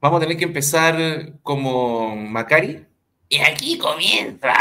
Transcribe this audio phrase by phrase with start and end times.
[0.00, 2.84] Vamos a tener que empezar como Macari.
[3.28, 4.54] Y aquí comienza.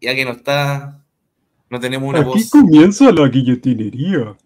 [0.00, 1.04] Ya que no está,
[1.68, 4.36] no tenemos una aquí comienza la guillotinería.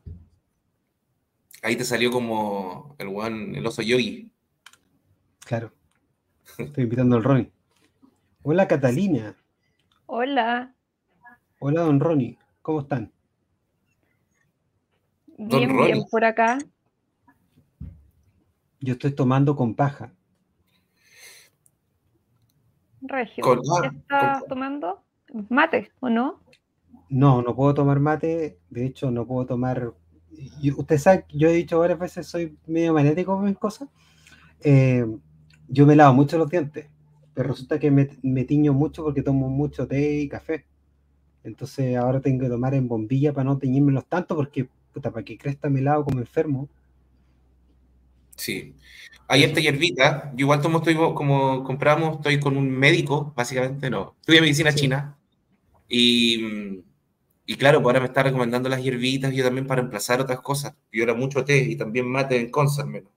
[1.62, 4.30] Ahí te salió como el one, el oso yogi.
[5.44, 5.72] Claro.
[6.58, 7.50] Estoy invitando al Ronnie.
[8.42, 9.36] Hola Catalina.
[10.06, 10.74] Hola.
[11.58, 12.38] Hola don Ronnie.
[12.62, 13.12] ¿Cómo están?
[15.36, 16.58] Bien, bien por acá.
[18.80, 20.14] Yo estoy tomando con paja.
[23.02, 25.02] Regio, ¿qué estás tomando?
[25.48, 26.40] ¿Mate o no?
[27.08, 28.58] No, no puedo tomar mate.
[28.70, 29.92] De hecho, no puedo tomar.
[30.76, 33.88] Usted sabe, yo he dicho varias veces, soy medio magnético con mis cosas.
[34.62, 35.04] Eh,
[35.68, 36.88] yo me lavo mucho los dientes,
[37.34, 40.66] pero resulta que me, me, tiño mucho porque tomo mucho té y café.
[41.42, 45.38] Entonces ahora tengo que tomar en bombilla para no teñírmelos tanto porque, puta, para que
[45.38, 46.68] cresta me lavo como enfermo.
[48.40, 48.74] Sí.
[49.28, 54.16] Hay esta hierbita, yo igual tomo, estoy como compramos, estoy con un médico, básicamente, no.
[54.20, 55.18] Estudié medicina china
[55.88, 56.82] y,
[57.46, 60.74] y claro, pues ahora me está recomendando las hierbitas, yo también para reemplazar otras cosas.
[60.92, 63.12] Yo era mucho té y también mate en concert menos.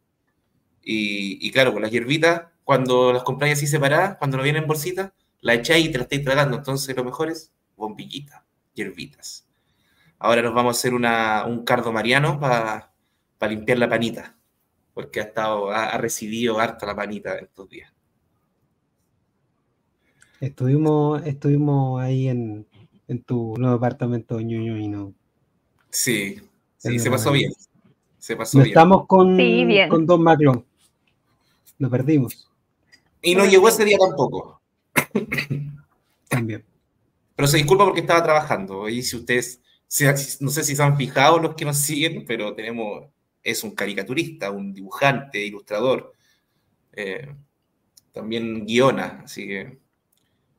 [0.83, 4.67] Y, y, claro, pues las hierbitas, cuando las compráis así separadas, cuando no vienen en
[4.67, 6.57] bolsitas, las echáis y te las estáis tragando.
[6.57, 9.47] Entonces lo mejor es bombillita, hierbitas.
[10.19, 12.91] Ahora nos vamos a hacer una, un cardo mariano para
[13.49, 14.37] limpiar la panita
[14.93, 17.91] porque ha estado, ha, recibido harta la panita estos días.
[20.39, 22.67] Estuvimos, estuvimos ahí en,
[23.25, 25.13] tu nuevo apartamento ñoño y no.
[25.89, 26.41] Sí,
[26.77, 27.53] sí, se pasó bien.
[28.17, 28.69] Se pasó bien.
[28.69, 29.37] Estamos con,
[29.89, 30.65] con Don Macron.
[31.77, 32.49] Lo perdimos.
[33.21, 34.61] Y no llegó ese día tampoco.
[36.27, 36.63] También.
[37.35, 38.89] Pero se disculpa porque estaba trabajando.
[38.89, 39.61] Y si ustedes,
[40.39, 43.05] no sé si se han fijado los que nos siguen, pero tenemos
[43.43, 46.13] es un caricaturista, un dibujante, ilustrador,
[46.93, 47.35] eh,
[48.11, 49.79] también guiona, así que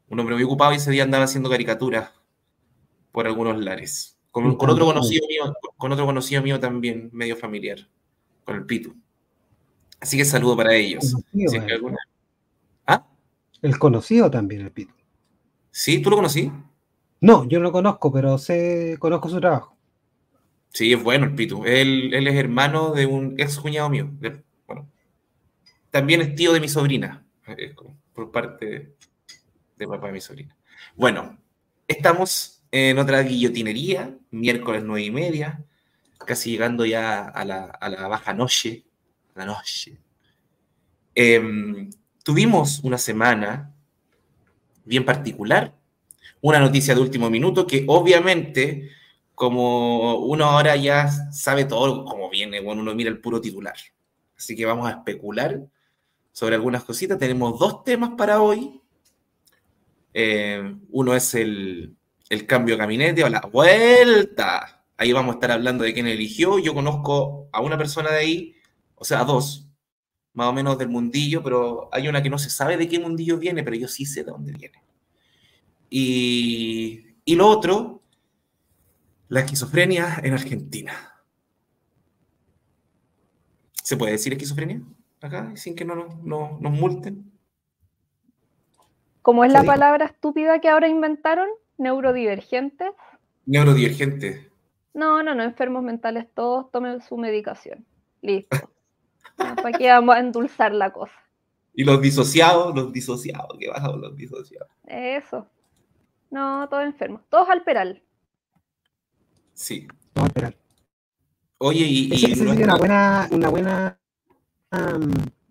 [0.09, 2.13] un hombre muy ocupado y ese día andaba haciendo caricaturas
[3.13, 4.19] por algunos lares.
[4.31, 7.79] Con, otro conocido mío, con otro conocido mío también, medio familiar,
[8.45, 8.97] con el Pitu.
[10.01, 11.17] Así que saludo para ellos.
[12.87, 13.07] ¿Ah?
[13.63, 14.93] El conocido también, el Pitu.
[15.71, 16.03] ¿Sí?
[16.03, 16.51] ¿Tú lo conocí?
[17.21, 19.77] No, yo no lo conozco, pero sé, conozco su trabajo.
[20.75, 21.65] Sí, es bueno el Pitu.
[21.65, 24.11] Él, es hermano de un ex cuñado mío.
[24.67, 24.91] Bueno,
[25.91, 27.25] también es tío de mi sobrina,
[28.13, 28.97] por parte
[29.77, 30.57] de papá de mi sobrina.
[30.97, 31.39] Bueno,
[31.87, 35.65] estamos en otra guillotinería, miércoles nueve y media,
[36.27, 38.85] casi llegando ya a la, baja noche.
[39.37, 39.97] la noche.
[41.15, 41.89] Em,
[42.25, 43.73] tuvimos una semana
[44.85, 45.73] bien particular,
[46.41, 48.91] una noticia de último minuto que obviamente
[49.35, 53.77] como uno ahora ya sabe todo como viene, cuando uno mira el puro titular.
[54.37, 55.61] Así que vamos a especular
[56.33, 57.19] sobre algunas cositas.
[57.19, 58.81] Tenemos dos temas para hoy.
[60.13, 61.97] Eh, uno es el,
[62.47, 64.85] cambio de gabinete o la vuelta.
[64.97, 66.59] Ahí vamos a estar hablando de quién eligió.
[66.59, 68.55] Yo conozco a una persona de ahí,
[68.95, 69.69] o sea, a dos,
[70.33, 73.39] más o menos del mundillo, pero hay una que no se sabe de qué mundillo
[73.39, 74.83] viene, pero yo sí sé de dónde viene.
[75.91, 78.04] Y, y lo otro
[79.29, 80.93] la esquizofrenia en Argentina.
[83.83, 84.83] ¿Se puede decir esquizofrenia
[85.21, 87.33] acá sin que no, no, nos multen?
[89.23, 91.49] ¿Cómo es la palabra estúpida que ahora inventaron?
[91.79, 92.93] ¿Neurodivergente?
[93.47, 94.51] Neurodivergente.
[94.93, 97.85] No, no, no, enfermos mentales todos tomen su medicación.
[98.21, 98.71] Listo.
[99.37, 101.15] ¿Para qué vamos a endulzar la cosa?
[101.75, 102.75] ¿Y los disociados?
[102.75, 104.69] Los disociados, ¿qué pasa con los disociados?
[104.87, 105.49] Eso.
[106.31, 107.23] No, todos enfermos.
[107.29, 108.04] Todos al peral.
[109.55, 109.87] Sí.
[110.15, 110.57] Vamos a esperar.
[111.59, 112.11] Oye, y.
[112.13, 113.29] y una buena.
[113.31, 113.99] Una buena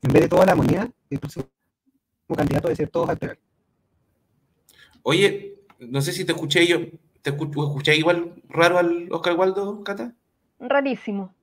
[0.03, 1.45] en vez de toda la moneda, el próximo
[2.35, 3.39] candidato debe ser todos a esperar.
[5.03, 6.79] Oye, no sé si te escuché yo.
[7.21, 10.13] ¿Te escuché igual raro al Oscar Waldo, Cata?
[10.59, 11.33] Rarísimo.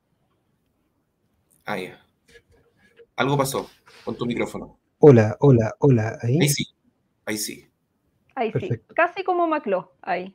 [1.64, 2.04] Ah, ya.
[3.16, 3.70] Algo pasó
[4.04, 4.78] con tu micrófono.
[4.98, 6.18] Hola, hola, hola.
[6.22, 6.66] Ahí, ahí sí.
[7.24, 7.66] Ahí sí.
[8.34, 8.68] Ahí sí.
[8.94, 10.34] Casi como Macló, ahí.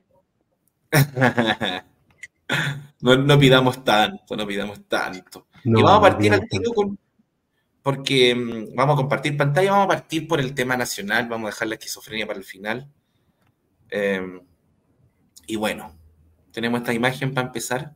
[3.02, 5.48] No, pidamos tanto, no pidamos tanto.
[5.64, 6.98] y vamos a partir al tiro con.
[7.82, 11.52] Porque mm, vamos a compartir pantalla, vamos a partir por el tema nacional, vamos a
[11.52, 12.90] dejar la esquizofrenia para el final.
[13.90, 14.42] Em,
[15.46, 15.96] y bueno,
[16.52, 17.96] tenemos esta imagen para empezar.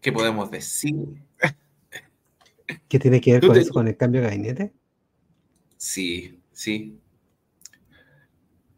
[0.00, 0.94] ¿Qué podemos decir?
[2.88, 4.72] ¿Qué tiene que ver con eso, con el cambio de gabinete?
[5.76, 6.98] Sí, sí.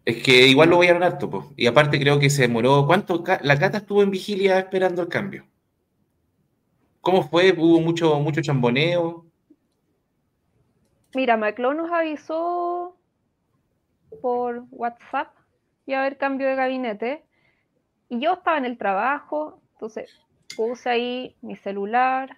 [0.04, 1.52] Es que igual lo voy a ganar, topo.
[1.56, 2.86] Y aparte creo que se demoró.
[2.86, 3.22] ¿Cuánto?
[3.42, 5.46] La Cata estuvo en vigilia esperando el cambio.
[7.00, 7.54] ¿Cómo fue?
[7.56, 9.26] ¿Hubo mucho, mucho chamboneo?
[11.14, 12.96] Mira, Maclón nos avisó
[14.22, 15.34] por WhatsApp
[15.86, 17.24] y a haber cambio de gabinete.
[18.08, 20.10] Y yo estaba en el trabajo, entonces
[20.56, 22.36] puse ahí mi celular,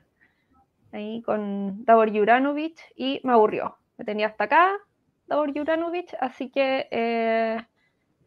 [0.93, 3.77] ahí con Davor Juranovic y me aburrió.
[3.97, 4.73] Me tenía hasta acá,
[5.33, 7.57] Davor Juranovic, así que eh,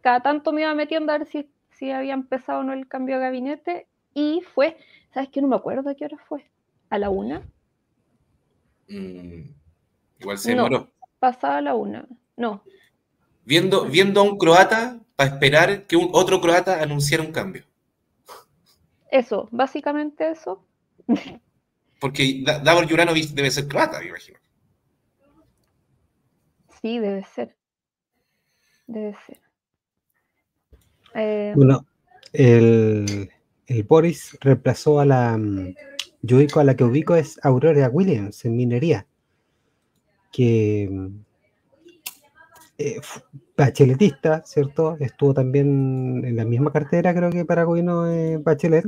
[0.01, 3.17] cada tanto me iba metiendo a ver si, si había empezado o no el cambio
[3.17, 4.75] de gabinete y fue,
[5.13, 5.39] ¿sabes qué?
[5.39, 6.49] No me acuerdo a qué hora fue.
[6.89, 7.47] ¿A la una?
[8.87, 9.41] Mm,
[10.19, 10.79] igual se demoró.
[10.79, 12.07] No, pasaba a la una.
[12.37, 12.63] No.
[13.43, 17.65] Viendo, viendo a un croata para esperar que un otro croata anunciara un cambio.
[19.11, 20.65] Eso, básicamente eso.
[22.01, 24.39] Porque Davor Juranovic debe ser croata, me imagino.
[26.85, 27.55] Sí, debe ser.
[28.85, 29.39] Debe ser.
[31.15, 31.83] Eh, Bueno,
[32.31, 33.31] el,
[33.65, 35.35] el Boris reemplazó a la.
[35.35, 35.73] mm,
[36.21, 39.07] Yo ubico a la que ubico es Aurora Williams en minería.
[40.31, 40.87] Que.
[40.91, 41.07] mm,
[42.77, 43.01] eh,
[43.57, 44.95] bacheletista, ¿cierto?
[44.99, 48.85] Estuvo también en la misma cartera, creo que para gobierno de Bachelet.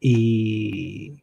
[0.00, 1.22] Y.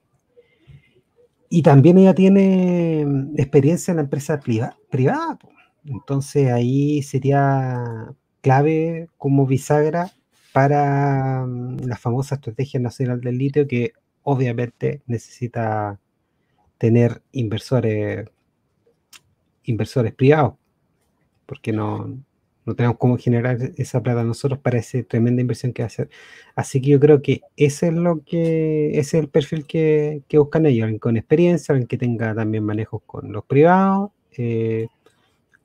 [1.55, 5.39] Y también ella tiene mm, experiencia en la empresa priva- privada.
[5.85, 10.11] Entonces ahí sería clave como bisagra
[10.51, 13.93] para mm, la famosa Estrategia Nacional del Litio que
[14.23, 15.97] obviamente necesita
[16.77, 18.27] tener inversores
[19.63, 20.55] inversores privados
[21.45, 22.19] porque no,
[22.65, 26.09] no tenemos cómo generar esa plata nosotros para esa tremenda inversión que hacer.
[26.55, 30.37] Así que yo creo que ese es lo que ese es el perfil que, que
[30.37, 34.87] buscan ellos, alguien con experiencia, alguien que tenga también manejos con los privados, eh,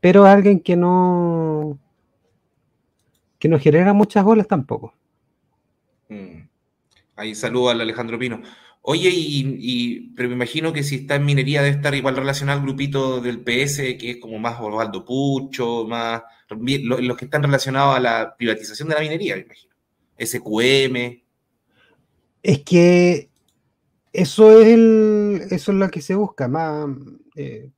[0.00, 1.78] pero alguien que no
[3.38, 4.94] que no genera muchas bolas tampoco.
[6.08, 6.42] Mm.
[7.16, 8.42] Ahí saludo al Alejandro Pino.
[8.82, 12.64] Oye, y, pero me imagino que si está en minería debe estar igual relacionado al
[12.64, 18.00] grupito del PS, que es como más Osvaldo Pucho, más los que están relacionados a
[18.00, 19.74] la privatización de la minería, me imagino.
[20.18, 21.22] SQM.
[22.42, 23.30] Es que
[24.12, 26.88] eso es eso es lo que se busca, más
[27.36, 27.70] eh,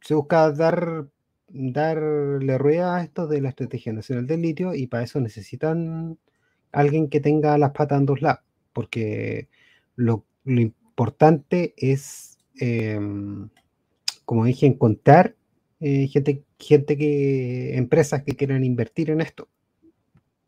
[0.00, 1.06] se busca dar
[1.48, 6.18] darle rueda a esto de la estrategia nacional del litio y para eso necesitan
[6.72, 9.48] alguien que tenga las patas en dos lados, porque
[9.94, 13.48] lo, lo importante es, em,
[14.24, 15.36] como dije, encontrar
[15.80, 19.48] eh, gente, gente que, empresas que quieran invertir en esto.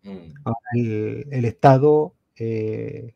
[0.03, 0.33] Mm.
[0.45, 3.15] Ahora, el, el Estado eh,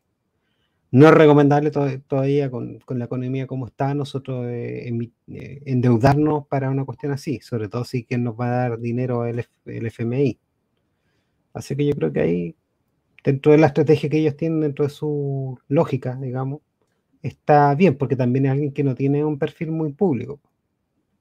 [0.91, 4.89] no es recomendable to- todavía con, con la economía como está, nosotros eh,
[5.29, 9.25] eh, endeudarnos para una cuestión así, sobre todo si quien nos va a dar dinero
[9.25, 10.39] el, el FMI.
[11.53, 12.55] Así que yo creo que ahí,
[13.23, 16.61] dentro de la estrategia que ellos tienen, dentro de su lógica, digamos,
[17.23, 20.41] está bien, porque también es alguien que no tiene un perfil muy público.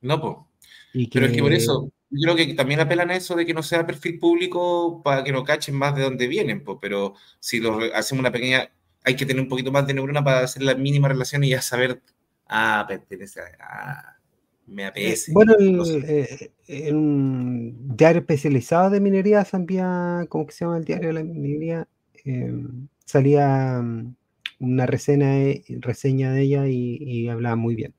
[0.02, 0.48] No, po.
[0.92, 3.54] Y Pero es que por eso, yo creo que también apelan a eso de que
[3.54, 6.80] no sea perfil público para que no cachen más de dónde vienen, po.
[6.80, 8.70] Pero si lo hacemos una pequeña,
[9.04, 11.62] hay que tener un poquito más de neurona para hacer la mínima relación y ya
[11.62, 12.02] saber,
[12.48, 14.16] ah, pertenece a, ah,
[14.66, 15.32] me Eh, apetece.
[15.32, 20.84] Bueno, el, eh, en un diario especializado de minería salía, ¿cómo que se llama el
[20.84, 21.88] diario de la minería?
[22.24, 22.52] Eh,
[23.04, 24.14] salía mm,
[24.60, 27.94] una reseña, de- reseña de ella y, y hablaba muy bien.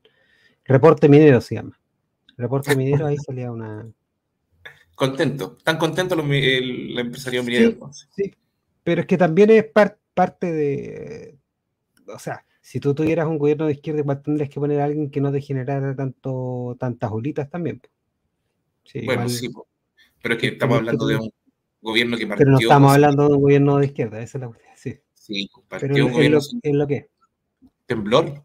[0.66, 1.78] Reporte minero se llama.
[2.36, 3.86] Reporte minero, ahí salía una...
[4.94, 7.66] Contento, están contentos los, el, empresario minero.
[7.66, 8.08] Sí, entonces.
[8.14, 8.34] sí,
[8.82, 11.36] pero es que también es par- parte de...
[12.06, 15.10] O sea, si tú tuvieras un gobierno de izquierda, igual tendrías que poner a alguien
[15.10, 17.80] que no te generara tanto, tantas bolitas también.
[17.80, 17.88] po.
[18.84, 19.66] Sí, Bueno, igual- sí, po.
[20.22, 21.30] pero es que estamos hablando de un
[21.82, 22.44] gobierno que partió.
[22.44, 24.72] Pero no estamos hablando de un gobierno de izquierda, esa es la cuestión.
[24.76, 24.98] Sí.
[25.14, 27.08] Sí, Pero partió es, un es gobierno lo, sin es lo que
[27.86, 28.44] temblor,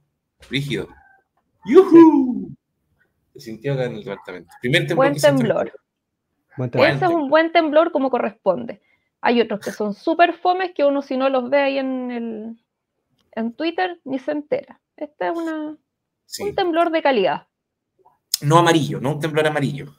[0.50, 0.88] rígido.
[1.66, 2.29] ¡Yujú!
[3.40, 4.50] Se sintió acá en el departamento.
[4.62, 5.74] Primer temblor buen temblor.
[6.58, 6.72] Buen.
[6.96, 8.82] Ese es un buen temblor como corresponde.
[9.22, 12.66] Hay otros que son súper fomes que uno si no los ve ahí en, el,
[13.34, 14.82] en Twitter ni se entera.
[14.98, 15.78] Este es una,
[16.26, 16.44] Sí.
[16.44, 17.48] un temblor de calidad.
[18.42, 19.94] No amarillo, no un temblor amarillo.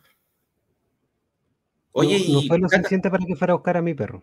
[1.93, 3.95] Oye, no, no y fue lo Cata- suficiente para que fuera a buscar a mi
[3.95, 4.23] perro.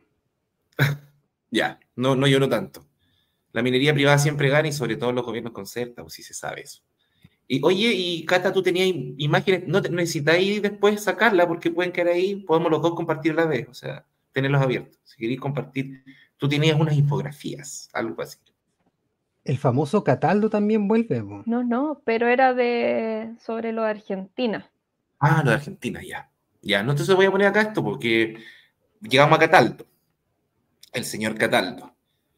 [1.52, 2.86] ya, no, no lloro tanto.
[3.52, 6.62] La minería privada siempre gana y sobre todo los gobiernos concertan, pues sí se sabe
[6.62, 6.82] eso.
[7.48, 11.92] Y oye, y Cata, tú tenías im- imágenes, no te- necesitáis después sacarla porque pueden
[11.94, 15.00] quedar ahí, podemos los dos compartir a la vez, o sea, tenerlos abiertos.
[15.06, 16.04] Si queréis compartir,
[16.38, 18.38] tú tenías unas infografías, algo así.
[19.46, 21.24] El famoso Cataldo también vuelve.
[21.46, 24.70] No, no, pero era de sobre lo de Argentina.
[25.20, 26.30] Ah, lo de Argentina, ya.
[26.62, 28.36] Ya, no entonces voy a poner acá esto porque
[29.02, 29.86] llegamos a Cataldo.
[30.92, 31.94] El señor Cataldo.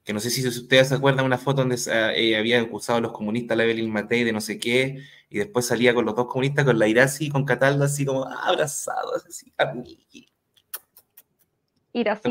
[0.09, 1.77] Que no sé si ustedes se acuerdan una foto donde
[2.15, 5.67] eh, había acusado a los comunistas, la Evelyn Matei, de no sé qué, y después
[5.67, 10.25] salía con los dos comunistas, con la Irasi con Cataldo, así como abrazados, así, amigui.
[11.93, 12.27] Irasi,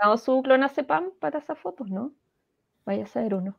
[0.00, 2.12] ¿ha su clonazepam para esas fotos, no?
[2.86, 3.58] Vaya a ser uno.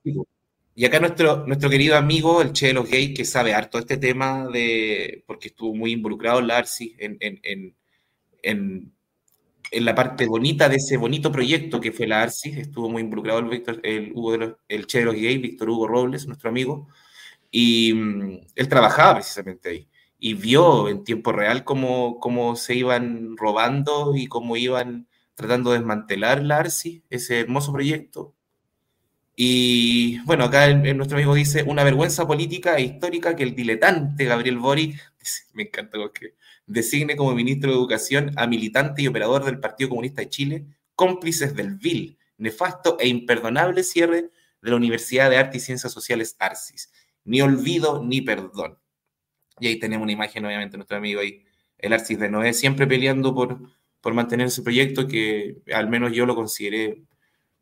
[0.73, 3.97] Y acá nuestro, nuestro querido amigo, el Che de los Gays, que sabe harto este
[3.97, 7.75] tema de, porque estuvo muy involucrado en, en, en,
[8.41, 8.93] en
[9.71, 13.39] en la parte bonita de ese bonito proyecto que fue la ARSI, estuvo muy involucrado
[13.39, 16.87] el, Víctor, el, Hugo de el Che de los Víctor Hugo Robles, nuestro amigo,
[17.51, 19.89] y mm, él trabajaba precisamente ahí
[20.19, 25.77] y vio en tiempo real cómo, cómo se iban robando y cómo iban tratando de
[25.79, 28.35] desmantelar la ARSI, ese hermoso proyecto.
[29.35, 34.57] Y bueno, acá nuestro amigo dice, una vergüenza política e histórica que el diletante Gabriel
[34.57, 34.99] Boric,
[35.53, 36.33] me encanta porque
[36.69, 41.55] designe como ministro de Educación a militante y operador del Partido Comunista de Chile, cómplices
[41.55, 44.29] del vil, nefasto e imperdonable cierre
[44.61, 46.91] de la Universidad de Arte y Ciencias Sociales Arcis.
[47.25, 48.77] Ni olvido ni perdón.
[49.59, 51.43] Y ahí tenemos una imagen, obviamente, de nuestro amigo ahí,
[51.79, 53.59] el Arcis de Noé, siempre peleando por,
[53.99, 57.03] por mantener ese proyecto que al menos yo lo consideré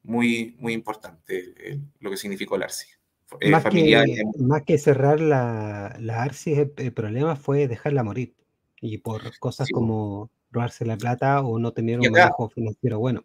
[0.03, 2.99] muy, muy importante, eh, lo que significó el Arcis.
[3.39, 8.36] Eh, más, que, más, que, cerrar la, la Arcis, el problema fue dejarla morir
[8.81, 13.23] y por cosas como robarse la plata o no tener un manejo financiero bueno.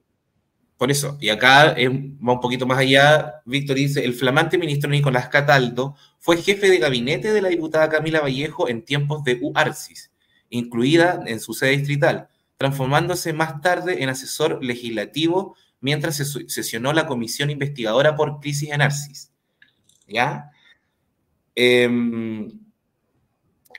[0.76, 5.28] Por eso, y acá va un poquito más allá, Víctor dice, el flamante ministro Nicolás
[5.28, 10.10] Cataldo fue jefe de gabinete de la diputada Camila Vallejo en tiempos de UARCIS,
[10.50, 17.06] incluida en su sede distrital, transformándose más tarde en asesor legislativo mientras se sesionó la
[17.06, 19.30] comisión investigadora por crisis en ARCIS.
[20.08, 20.50] ¿Ya?
[21.54, 21.88] Eh,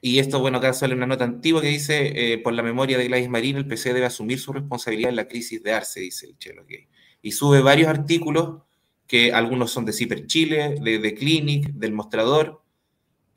[0.06, 3.08] y esto, bueno, acá sale una nota antigua que dice, eh, por la memoria de
[3.08, 6.38] Gladys Marín, el PC debe asumir su responsabilidad en la crisis de Arce, dice el
[6.38, 6.90] Chelo Gay.
[7.22, 8.64] Y sube varios artículos,
[9.08, 12.62] que algunos son de Ciper Chile, de, Clinic, del Mostrador.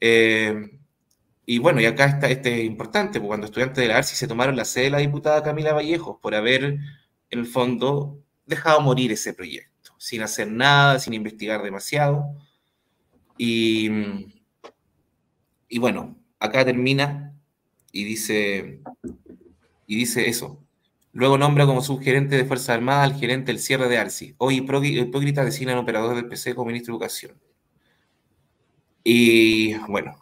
[0.00, 0.80] Eh,
[1.46, 4.26] y bueno, y acá está, este es importante, porque cuando estudiantes de la ARCI se
[4.26, 6.80] tomaron la sede de la diputada Camila Vallejos por haber, en
[7.30, 12.24] el fondo, dejado morir ese proyecto, sin hacer nada, sin investigar demasiado.
[13.38, 13.88] Y,
[15.68, 17.34] y bueno, acá termina
[17.92, 18.80] y dice,
[19.86, 20.62] y dice eso.
[21.12, 24.34] Luego nombra como subgerente de Fuerzas Armadas al gerente del cierre de Arsi.
[24.36, 27.32] Hoy Hipócrita designa al operador del PC como ministro de Educación.
[29.02, 30.14] Y bueno,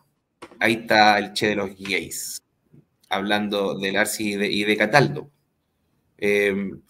[0.60, 2.42] ahí está el Che de los gays,
[3.08, 5.30] hablando del Arsi y de, Cataldo.
[6.16, 6.80] Em,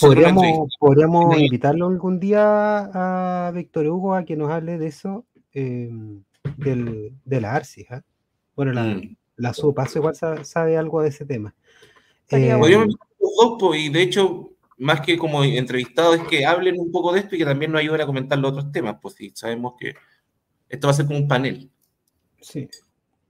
[0.00, 6.22] podríamos, invitarlo algún día a Víctor Hugo a que nos hable de eso, em,
[6.56, 7.82] del, de la Arsi.
[7.82, 8.00] ¿eh?
[8.54, 9.16] Bueno, la, mm.
[9.36, 9.52] la
[9.94, 11.54] igual sabe, algo de ese tema.
[12.30, 12.56] Eh,
[13.74, 17.38] y de hecho, más que como entrevistado, es que hablen un poco de esto y
[17.38, 19.94] que también nos ayuden a comentar los otros temas, pues sí, sabemos que
[20.68, 21.70] esto va a ser como un panel.
[22.40, 22.68] Sí.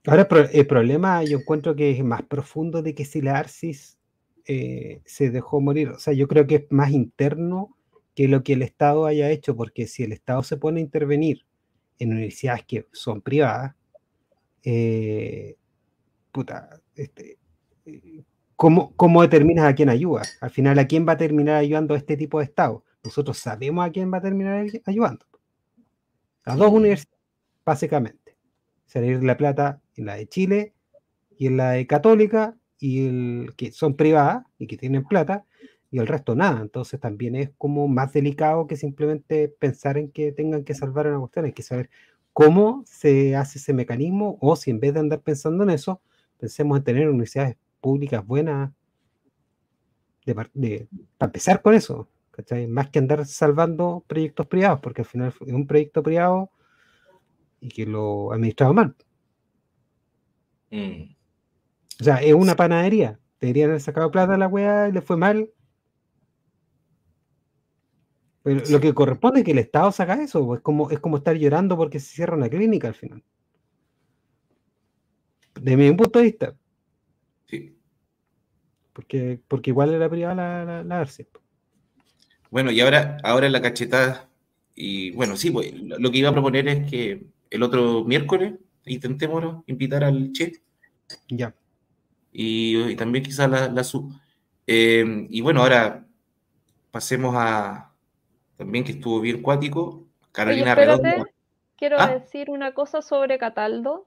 [0.07, 3.99] Ahora, el problema yo encuentro que es más profundo de que si la ARCIS
[4.47, 5.91] eh, se dejó morir.
[5.91, 7.77] O sea, yo creo que es más interno
[8.15, 11.47] que lo que el Estado haya hecho, porque si el Estado se pone a intervenir
[11.99, 13.75] en universidades que son privadas,
[14.65, 15.57] eh,
[16.31, 17.39] puta, este,
[18.57, 20.23] ¿cómo, ¿cómo, determinas a quién ayuda?
[20.41, 22.85] Al final, ¿a quién va a terminar ayudando este tipo de Estado?
[23.05, 25.27] Nosotros sabemos a quién va a terminar ayudando.
[26.45, 27.21] A dos universidades,
[27.65, 28.37] básicamente.
[28.87, 30.75] Salir La Plata en la de Chile
[31.39, 35.45] y en la de Católica, y el, que son privadas y que tienen plata,
[35.91, 36.61] y el resto nada.
[36.61, 41.19] Entonces también es como más delicado que simplemente pensar en que tengan que salvar una
[41.21, 41.45] cuestión.
[41.45, 41.91] Hay que saber
[42.33, 46.01] cómo se hace ese mecanismo o si en vez de andar pensando en eso,
[46.39, 48.73] pensemos en tener universidades públicas buenas
[50.25, 50.35] de,
[51.19, 52.09] para empezar con eso,
[52.69, 56.51] Más que andar salvando proyectos privados, porque al final es un proyecto privado
[57.61, 58.95] y que lo ha administrado mal.
[60.71, 61.15] Mm.
[62.01, 63.19] O sea, es una panadería.
[63.41, 65.51] Deberían haber sacado plata a la weá y le fue mal.
[68.43, 71.17] Pero lo que corresponde es que el Estado saca eso, pues, es como, es como
[71.17, 73.23] estar llorando porque se cierra una clínica al final.
[75.61, 76.55] De mi punto de vista.
[77.47, 77.77] Sí.
[78.93, 81.27] Porque, porque igual era privada la, la, pues.
[82.51, 84.29] Bueno, y ahora, ahora la cachetada,
[84.75, 88.55] y bueno, sí, pues, lo que iba a proponer es que el otro miércoles
[88.87, 90.53] intentemos invitar al Che.
[91.29, 91.55] Ya.
[92.33, 94.13] Y, también quizás la, la sub.
[94.67, 96.07] Eh, y bueno, ahora
[96.91, 97.92] pasemos a,
[98.63, 100.07] también que estuvo bien cuático.
[100.31, 101.25] Carolina Redonda.
[101.77, 102.07] Quiero ¿Ah?
[102.07, 104.07] decir una cosa sobre Cataldo.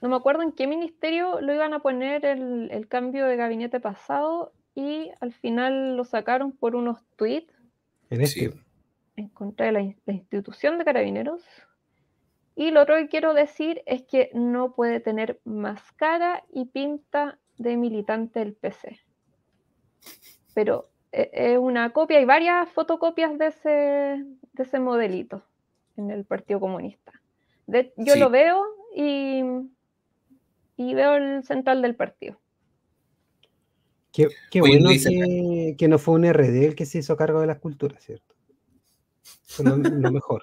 [0.00, 4.52] No me acuerdo en qué ministerio lo iban a poner el, cambio de gabinete pasado
[4.74, 7.54] y al final lo sacaron por unos tweets.
[8.10, 8.52] En este.
[9.32, 11.42] contra la, la institución de carabineros.
[12.56, 17.38] Y lo otro que quiero decir es que no puede tener más cara y pinta
[17.56, 18.98] de militante del PC.
[20.54, 20.90] Pero
[21.32, 25.42] es una copia, hay varias fotocopias de ese, de ese modelito
[25.96, 27.12] en el Partido Comunista.
[27.66, 28.18] De- yo Sí.
[28.20, 28.62] lo veo
[28.94, 29.42] y,
[30.76, 32.40] y veo el central del partido.
[34.12, 37.48] Qué, qué bueno que, que no fue un RD el que se hizo cargo de
[37.48, 38.34] las culturas, ¿cierto?
[39.44, 40.42] Fue lo, lo mejor.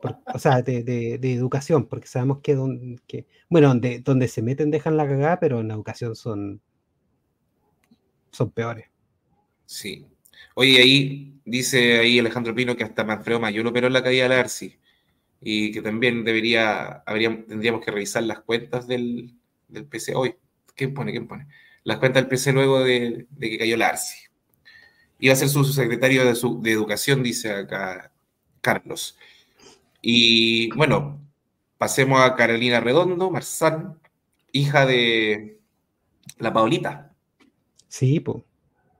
[0.00, 4.28] Por- o sea, de, de- de educación, porque sabemos que, don- que bueno, donde, donde
[4.28, 6.60] se meten dejan la cagada, pero en la educación son,
[8.30, 8.86] son peores.
[9.72, 10.06] Sí.
[10.54, 14.50] Oye, ahí dice ahí Alejandro Pino que hasta Manfredo Mayor operó la caída de la
[15.40, 19.34] y que también debería, tendríamos que revisar las cuentas del,
[19.68, 20.34] del PC hoy.
[20.76, 21.10] ¿Quién pone?
[21.12, 21.48] ¿Quién pone?
[21.84, 24.16] Las cuentas del PC luego de, que cayó la ARSI.
[25.20, 28.12] Iba a ser su secretario de, su- de Educación, dice acá
[28.60, 29.16] Carlos.
[30.02, 31.20] Y bueno,
[31.78, 33.98] pasemos a Carolina Redondo, Marzán,
[34.52, 35.60] hija de
[36.38, 37.14] la Paulita
[37.88, 38.42] Sí, pues,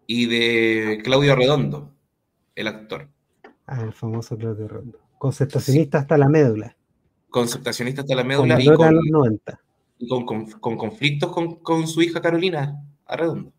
[0.07, 1.93] y de Claudio Redondo,
[2.55, 3.09] el actor.
[3.69, 4.99] el famoso Claudio Rondo.
[5.19, 6.77] Conceptacionista hasta la médula.
[7.31, 9.61] Conceptacionista hasta la Con médula y con, a los 90.
[9.99, 13.53] y con- con- con conflictos con, con su hija Carolina Arredondo.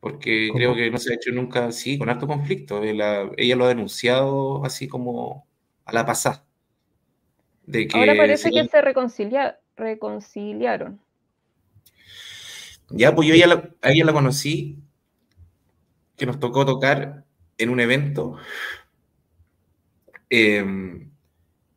[0.00, 0.58] Porque ¿Cómo?
[0.58, 2.82] creo que no se ha hecho nunca así, con harto conflicto.
[2.82, 5.46] Ella, ella lo ha denunciado así como
[5.86, 6.44] a la pasada.
[7.66, 11.00] De que Ahora parece se- que se reconcilia- reconciliaron.
[12.90, 14.78] Ya, pues yo ya la- a ella la conocí,
[16.16, 17.24] que nos tocó tocar
[17.58, 18.36] en un evento.
[20.30, 20.64] eh,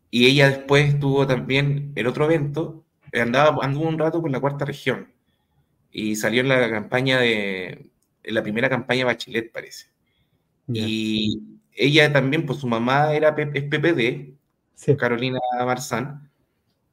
[0.09, 4.65] y ella después estuvo también en otro evento, andaba, anduvo un rato por la cuarta
[4.65, 5.11] región.
[5.91, 7.89] Y salió en la campaña de,
[8.23, 9.87] en la primera campaña Bachelet, parece.
[10.73, 11.41] Y
[11.73, 14.35] ella también, pues su mamá era es PPD,
[14.75, 16.29] Sí, Carolina Marzán,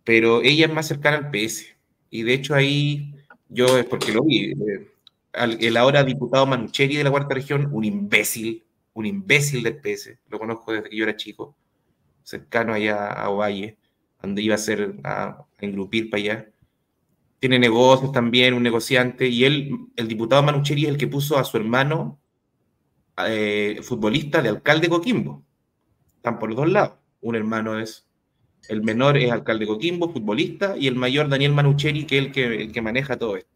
[0.05, 1.77] pero ella es más cercana al PS.
[2.11, 3.15] Y de hecho ahí,
[3.49, 4.89] yo es porque lo vi, eh,
[5.35, 10.39] el ahora diputado Manucheri de la cuarta región, un imbécil, un imbécil del PS, lo
[10.39, 11.57] conozco desde que yo era chico,
[12.23, 13.77] cercano allá a Ovalle,
[14.23, 16.51] donde iba a ser a, engrupir para allá.
[17.39, 21.45] Tiene negocios también, un negociante, y él, el diputado Manucheri es el que puso a
[21.45, 22.19] su hermano
[23.27, 25.45] eh, futbolista de alcalde de Coquimbo.
[26.17, 26.99] Están por los dos lados.
[27.21, 28.07] Un hermano es,
[28.69, 32.33] el menor es alcalde de Coquimbo, futbolista, y el mayor Daniel Manucheri, que es el
[32.33, 33.54] que, el que maneja todo esto.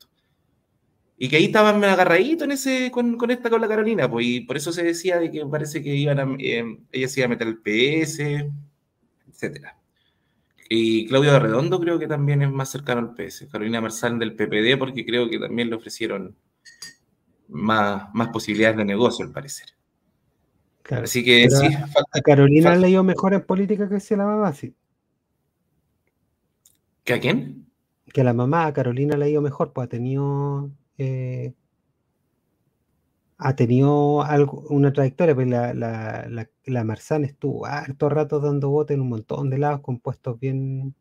[1.20, 4.40] Y que ahí estaban agarraditos en ese, con, con esta, con la Carolina, pues, y
[4.42, 7.28] por eso se decía de que parece que iban a, eh, ella se iba a
[7.30, 8.48] meter el PS,
[9.28, 9.76] etcétera.
[10.70, 13.48] Y Claudio de Redondo creo que también es más cercano al PS.
[13.50, 16.36] Carolina Marzán del PPD, porque creo que también le ofrecieron
[17.48, 19.70] más, más posibilidades de negocio, al parecer.
[20.82, 21.04] claro.
[21.04, 24.14] Así que sí, a- falta A Carolina falta- le dio mejor en política que si
[24.14, 24.72] a la mamá, sí.
[27.04, 27.66] ¿Que a quién?
[28.12, 30.70] Que a la mamá, a Carolina le ha ido mejor, pues ha tenido.
[30.98, 31.54] Eh,
[33.38, 38.68] ha tenido algo, una trayectoria, pues la, la, la, la Marzán estuvo harto rato dando
[38.70, 40.94] bote en un montón de lados con puestos bien,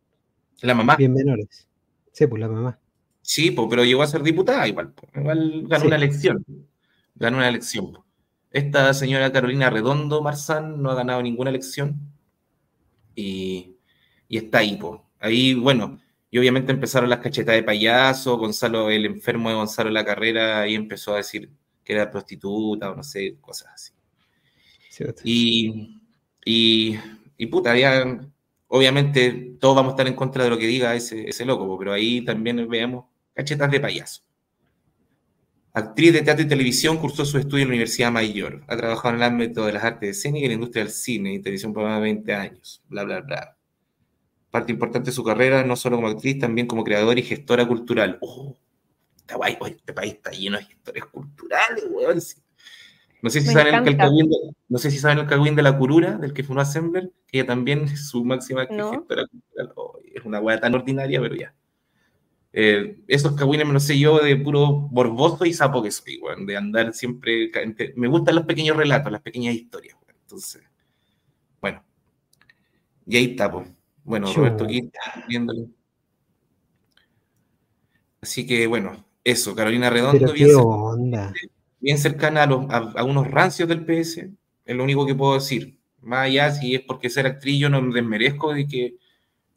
[0.62, 0.96] La mamá.
[0.96, 1.68] bien menores.
[2.12, 2.80] Sí, pues la mamá.
[3.22, 4.92] Sí, po, pero llegó a ser diputada igual.
[4.94, 5.08] po.
[5.20, 5.88] Igual ganó Sí.
[5.88, 6.46] una elección.
[7.16, 7.92] Ganó una elección.
[7.92, 8.06] po.
[8.52, 12.00] Esta señora Carolina Redondo Marzán no ha ganado ninguna elección.
[13.16, 13.76] Y,
[14.30, 15.04] y está ahí, po.
[15.20, 18.38] Ahí, bueno, y obviamente empezaron las cachetas de payaso.
[18.38, 21.50] Gonzalo, el enfermo de Gonzalo La Carrera, ahí empezó a decir
[21.84, 23.94] que era prostituta o no sé, cosas así.
[25.24, 26.02] Y,
[26.44, 26.98] y,
[27.38, 28.20] y puta, ya,
[28.68, 31.94] obviamente todos vamos a estar en contra de lo que diga ese, ese loco, pero
[31.94, 34.24] ahí también veamos cachetas de payaso.
[35.74, 38.63] Actriz de teatro y televisión, cursó su estudio en la Universidad Mayor.
[38.68, 41.40] Ha trabajado en el ámbito de las artes escénicas y la industria del cine y
[41.40, 42.82] televisión por más de 20 años.
[42.90, 43.57] Bla, bla, bla.
[44.58, 48.17] Parte importante de su carrera, no solo como actriz, también como creadora y gestora cultural.
[48.22, 48.58] ¡Oh!
[49.15, 52.20] Está guay, este país está lleno de gestores culturales, weón.
[53.22, 54.36] No sé si saben el cagüín de,
[54.67, 57.38] no sé si saben el cagüín de la curura, del que fue un Assembler, que
[57.38, 58.93] ella también es su máxima No.
[58.93, 59.74] gestora cultural.
[59.76, 61.54] Oh, es una weá tan ordinaria, pero ya.
[62.52, 66.48] Eh, esos cagüines me los sé yo de puro morboso y sapo que soy, weón,
[66.48, 67.52] de andar siempre.
[67.96, 70.17] Me gustan los pequeños relatos, las pequeñas historias, weón.
[70.20, 70.63] Entonces,
[71.62, 71.84] bueno.
[73.06, 73.63] Y ahí está, po.
[74.08, 74.89] Bueno, Roberto aquí
[75.28, 75.67] viéndolo.
[78.22, 81.34] Así que, bueno, eso, Carolina Redondo, bien, onda.
[81.98, 84.30] cercana a, los, a, a unos rancios del PS,
[84.65, 85.78] es lo único que puedo decir.
[86.02, 88.96] Más allá, si es porque ser actriz, yo no me desmerezco de que,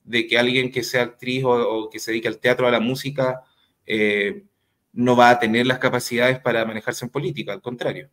[0.02, 2.80] de que alguien que sea actriz o, o que se dedique al teatro, a la
[2.80, 3.44] música,
[3.86, 4.46] eh,
[4.92, 8.10] no va a tener las capacidades para manejarse en política, al contrario.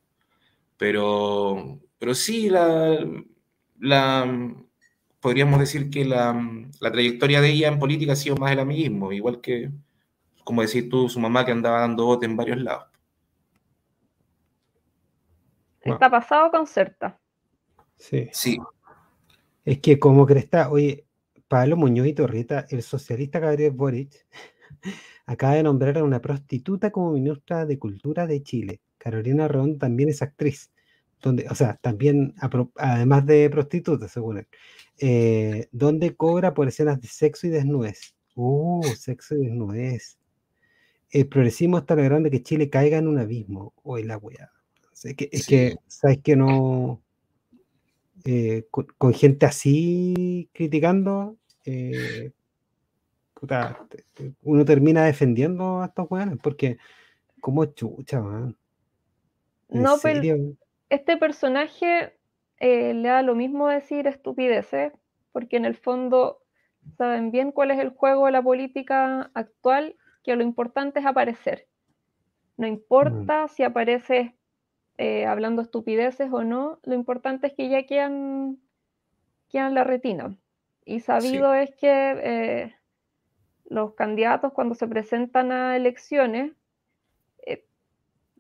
[0.78, 3.04] Pero, pero sí, la,
[3.80, 4.56] la,
[5.28, 6.42] podríamos decir que la,
[6.80, 9.70] la, trayectoria de ella en política ha sido más el amiguismo, igual que,
[10.46, 12.86] como decís tú, su mamá que andaba dando bote en varios lados.
[15.82, 17.20] Está pasado con Certa.
[17.98, 18.30] Sí.
[18.32, 18.58] Sí.
[19.66, 21.06] Es que como está, oye,
[21.50, 24.26] Pablo Muñoz y Torreta, el socialista Gabriel Boric,
[25.26, 28.80] acaba de nombrar a una prostituta como ministra de Cultura de Chile.
[28.98, 30.72] Carolina Ron también es actriz.
[31.21, 32.36] Donde, o sea, también,
[32.75, 34.47] además de prostituta, según él,
[34.99, 38.15] eh, donde cobra por escenas de sexo y desnudez.
[38.36, 40.19] Uh, sexo y desnudez.
[41.10, 43.73] El progresismo está logrando que Chile caiga en un abismo.
[43.84, 44.51] Hoy la weá.
[45.03, 47.01] Es que, es que, ¿sabes que no?
[48.25, 52.32] Eh, con, gente así criticando, eh,
[54.41, 56.77] uno termina defendiendo a estos weones, porque
[57.39, 58.58] como chucha, man.
[59.69, 60.21] No, pero
[60.89, 62.13] este personaje
[62.60, 64.93] eh, le da lo mismo decir estupideces,
[65.32, 66.39] porque en el fondo
[66.97, 71.67] saben bien cuál es el juego de la política actual, que lo importante es aparecer.
[72.58, 73.50] No importa mm.
[73.50, 74.32] si apareces
[74.97, 78.58] eh, hablando estupideces o no, lo importante es que ya quedan,
[79.50, 80.36] quedan la retina.
[80.86, 82.76] Y sabido es que eh,
[83.69, 86.54] los candidatos cuando se presentan a elecciones,
[87.45, 87.65] eh,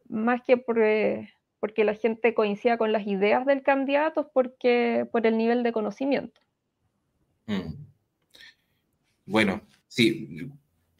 [0.09, 0.79] más que por,
[1.59, 6.39] porque la gente coincida con las ideas del candidato, porque, por el nivel de conocimiento.
[7.47, 7.73] Mm.
[9.25, 10.49] Bueno, sí,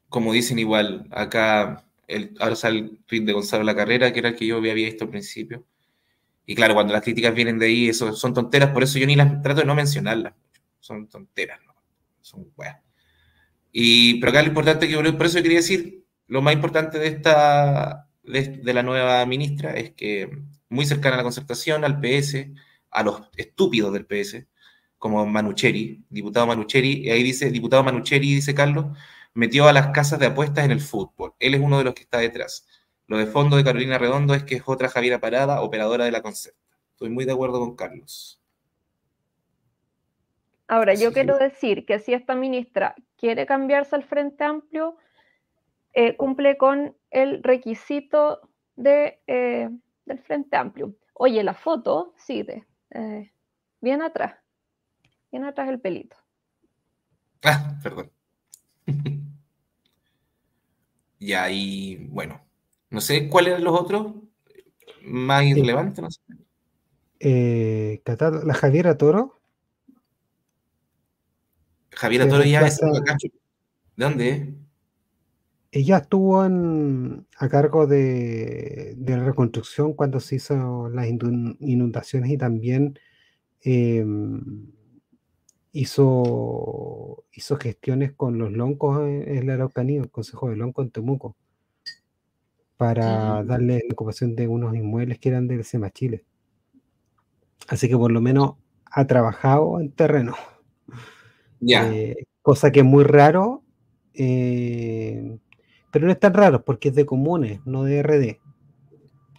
[0.09, 1.83] como dicen igual, acá
[2.39, 5.05] ahora sale el tweet de Gonzalo La Carrera, que era el que yo había visto
[5.05, 5.65] al principio.
[6.45, 9.15] Y claro, cuando las críticas vienen de ahí, eso son tonteras, por eso yo ni
[9.15, 10.33] las trato de no mencionarlas.
[10.79, 11.75] Son tonteras, ¿no?
[12.21, 12.77] Son weas.
[13.71, 18.06] Y, pero acá lo importante, que por eso quería decir, lo más importante de esta,
[18.27, 20.29] de, la nueva ministra es que
[20.69, 22.47] muy cercana a la concertación, al PS,
[22.91, 24.45] a los estúpidos del PS,
[24.97, 28.85] como Manucheri, diputado Manucheri, y ahí dice, diputado Manucheri, dice Carlos,
[29.33, 31.33] metió a las casas de apuestas en el fútbol.
[31.39, 32.67] Él es uno de los que está detrás.
[33.07, 36.21] Lo de fondo de Carolina Redondo es que es otra Javiera Parada, operadora de la
[36.21, 36.59] concerta.
[36.91, 38.41] Estoy muy de acuerdo con Carlos.
[40.67, 44.97] Ahora, yo quiero decir que si esta ministra quiere cambiarse al Frente Amplio,
[45.99, 49.67] eh, cumple con el requisito de, eh,
[50.05, 50.93] del Frente Amplio.
[51.15, 53.31] Oye, la foto, sí, de, eh,
[53.81, 54.36] bien atrás,
[55.31, 56.15] bien atrás el pelito.
[57.43, 58.12] Ah, perdón.
[61.17, 62.45] y ahí, bueno,
[62.91, 64.13] no sé cuáles eran los otros
[65.01, 66.21] más irrelevantes, no sé.
[67.19, 69.39] Eh, la Javiera Toro.
[71.89, 73.17] Javiera Toro ya es acá.
[73.95, 74.66] ¿De dónde?
[75.71, 82.97] Ella estuvo a cargo de, la reconstrucción cuando se hizo las inundaciones y también
[83.62, 84.71] em,
[85.73, 91.36] hizo, hizo gestiones con los loncos en, la Araucanía, el Consejo de Lonco en Temuco,
[92.77, 96.23] para darle la ocupación de unos inmuebles que eran del SEMA Chile.
[97.67, 98.53] Así que por lo menos
[98.86, 100.36] ha trabajado en terreno.
[101.60, 101.91] Ya.
[101.91, 103.63] Eh, cosa que es muy raro,
[104.13, 105.38] eh,
[105.97, 108.38] pero no es tan raro porque es de comunes, no de RD.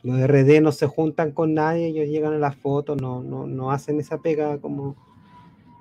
[0.03, 3.47] Los de RD no se juntan con nadie, ellos llegan a las fotos, no, no,
[3.47, 4.97] no hacen esa pega como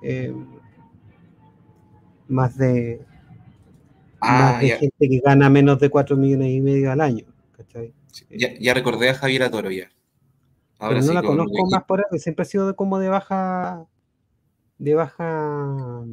[0.04, 0.32] eh,
[2.28, 3.04] más de,
[4.20, 7.24] ah, gente que gana menos de 4 millones y medio al año.
[8.30, 9.88] Ya, recordé a Javier Toro ya.
[10.78, 13.84] Ahora no la conozco más por ahí, siempre ha sido como de baja,
[14.78, 16.04] de baja,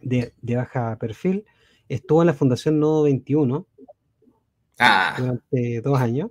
[0.00, 1.44] de, baja perfil.
[1.88, 3.66] Estuvo en la Fundación Nodo 21
[4.78, 5.14] ah.
[5.18, 6.30] durante dos años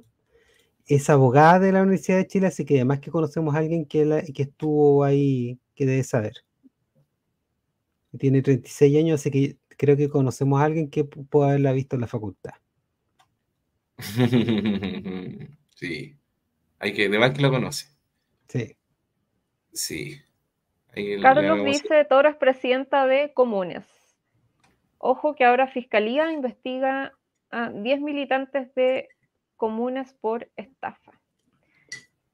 [0.88, 4.24] es abogada de la Universidad de Chile, así que además que conocemos a alguien que,
[4.34, 6.34] que estuvo ahí que debe saber.
[8.17, 12.02] Tiene 36 años, así que creo que conocemos a alguien que puede haberla visto en
[12.02, 12.54] la facultad.
[15.78, 16.17] Sí.
[16.80, 17.86] Hay que, de que lo conoce.
[18.48, 18.76] Sí.
[19.72, 20.20] Sí.
[21.22, 23.86] Carlos dice, Toro es presidenta de Comunes.
[25.10, 27.13] Ojo que ahora Fiscalía investiga
[27.50, 29.08] a 10 militantes de
[29.56, 31.13] Comunes por estafa.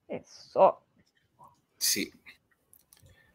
[0.08, 0.84] Eso.
[1.78, 2.12] Sí.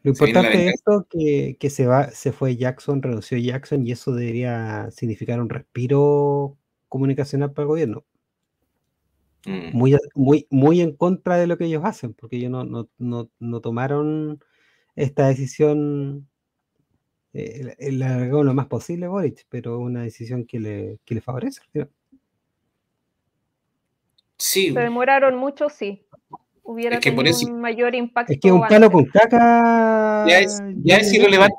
[0.03, 4.13] Lo importante es esto que, que, se va, se fue Jackson, renunció Jackson, y eso
[4.13, 6.57] debería significar un respiro
[6.89, 8.03] comunicacional para el gobierno.
[9.45, 9.69] Mm.
[9.71, 12.51] Muy, muy, muy en contra de lo que ellos hacen, porque ellos
[12.97, 14.43] no, tomaron
[14.97, 16.27] esta decisión
[17.79, 21.61] eh, lo más posible, Boric, pero una decisión que le, que le favorece.
[24.37, 24.71] Sí.
[24.73, 26.05] Se demoraron mucho, sí.
[26.63, 28.33] hubiera Es que por tenido eso- un mayor impacto.
[28.33, 28.89] Es que un palo antes.
[28.91, 30.25] con caca.
[30.27, 31.55] Ya es, ya es irrelevante.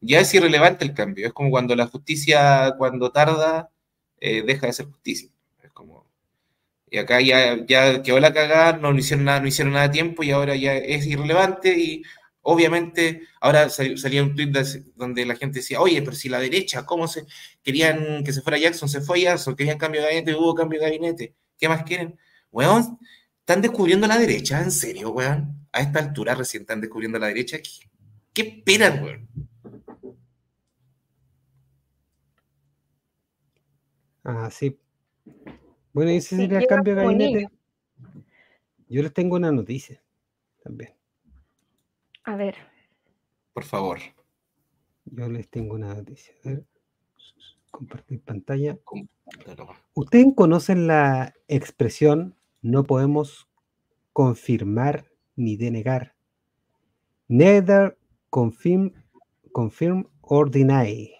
[0.00, 1.26] Ya es irrelevante el cambio.
[1.26, 3.70] Es como cuando la justicia, cuando tarda,
[4.20, 5.28] eh, deja de ser justicia.
[5.62, 6.06] Es como.
[6.90, 10.22] Y acá ya, ya quedó la cagada, no hicieron nada, no hicieron nada a tiempo
[10.22, 11.76] y ahora ya es irrelevante.
[11.78, 12.02] Y
[12.42, 14.52] obviamente, ahora sal- salía un tweet
[14.96, 17.24] donde la gente decía, oye, pero si la derecha, ¿cómo se
[17.62, 18.88] querían que se fuera Jackson?
[18.88, 21.34] Se fue Jackson, querían cambio de gabinete, hubo cambio de gabinete.
[21.58, 22.18] ¿Qué más quieren?
[22.50, 22.98] Weón,
[23.40, 25.66] están descubriendo la derecha, en serio, weón.
[25.72, 27.58] A esta altura recién están descubriendo la derecha.
[27.58, 27.70] ¿Qué,
[28.32, 29.28] qué esperan, weón?
[34.24, 34.78] Ah, sí.
[35.92, 37.48] Bueno, y ese Sí, sería cambio de gabinete.
[38.88, 40.02] Yo les tengo una noticia
[40.62, 40.92] también.
[42.28, 42.56] A ver,
[43.54, 44.00] Por favor.
[45.06, 46.34] Yo les tengo una noticia.
[46.44, 46.66] A ver,
[47.70, 48.78] compartir pantalla.
[49.94, 53.48] ¿Ustedes conocen la expresión no podemos
[54.12, 56.16] confirmar ni denegar?
[57.28, 57.96] Neither
[58.28, 58.92] confirm,
[59.50, 61.10] confirm or deny.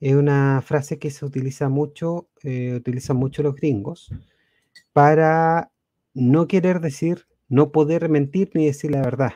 [0.00, 4.12] Es una frase que se utiliza mucho, eh, utilizan mucho los gringos
[4.92, 5.70] para
[6.14, 9.34] no querer decir, no poder mentir ni decir la verdad.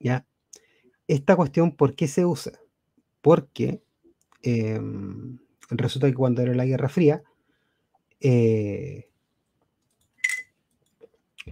[0.00, 0.26] ¿Ya?
[1.06, 2.52] Esta cuestión, ¿por qué se usa?
[3.22, 3.82] Porque
[4.42, 5.38] em,
[5.70, 7.22] resulta que cuando era la Guerra Fría,
[8.20, 9.08] eh,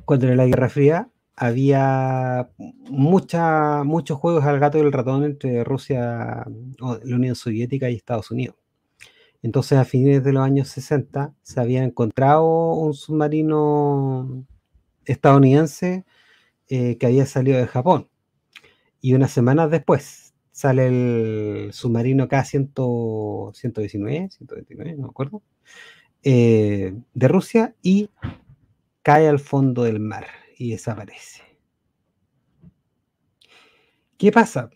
[0.05, 5.65] cuando era la Guerra Fría, había mucha, muchos juegos al gato y el ratón entre
[5.65, 6.47] Rusia,
[6.79, 8.57] la Unión Soviética y Estados Unidos.
[9.43, 14.45] Entonces, a fines de los años 60, se había encontrado un submarino
[15.05, 16.05] estadounidense
[16.69, 18.09] eh, que había salido de Japón.
[19.07, 25.45] Y unas semanas después sale el submarino K-119, 129, no me acuerdo,
[26.25, 28.11] eh, de Rusia y
[29.03, 30.27] cae al fondo del mar
[30.59, 31.45] y desaparece.
[34.19, 34.71] ¿Qué pasa?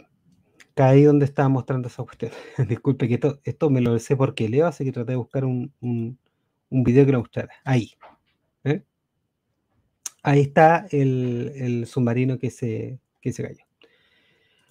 [0.74, 2.30] Cae ahí donde estaba mostrando esa cuestión.
[2.68, 5.74] Disculpe que esto, esto me lo sé porque leo, así que traté de buscar un,
[5.80, 6.16] un,
[6.68, 7.52] un video que lo mostrara.
[7.64, 7.94] Ahí.
[8.62, 8.84] ¿eh?
[10.22, 13.69] Ahí está el, el submarino que se, que se cayó.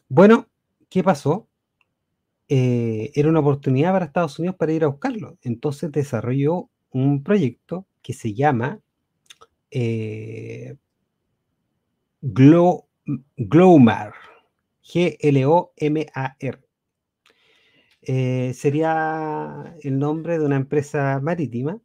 [0.09, 0.47] Bueno,
[0.89, 1.47] ¿qué pasó?
[2.47, 5.37] Eh, era una oportunidad para Estados Unidos para ir a buscarlo.
[5.43, 8.79] Entonces desarrolló un proyecto que se llama
[9.71, 10.77] eh,
[12.35, 12.87] Glo-
[13.35, 14.13] Glomar.
[14.81, 16.59] G-L-O-M-A-R.
[18.01, 21.79] Eh, sería el nombre de una empresa marítima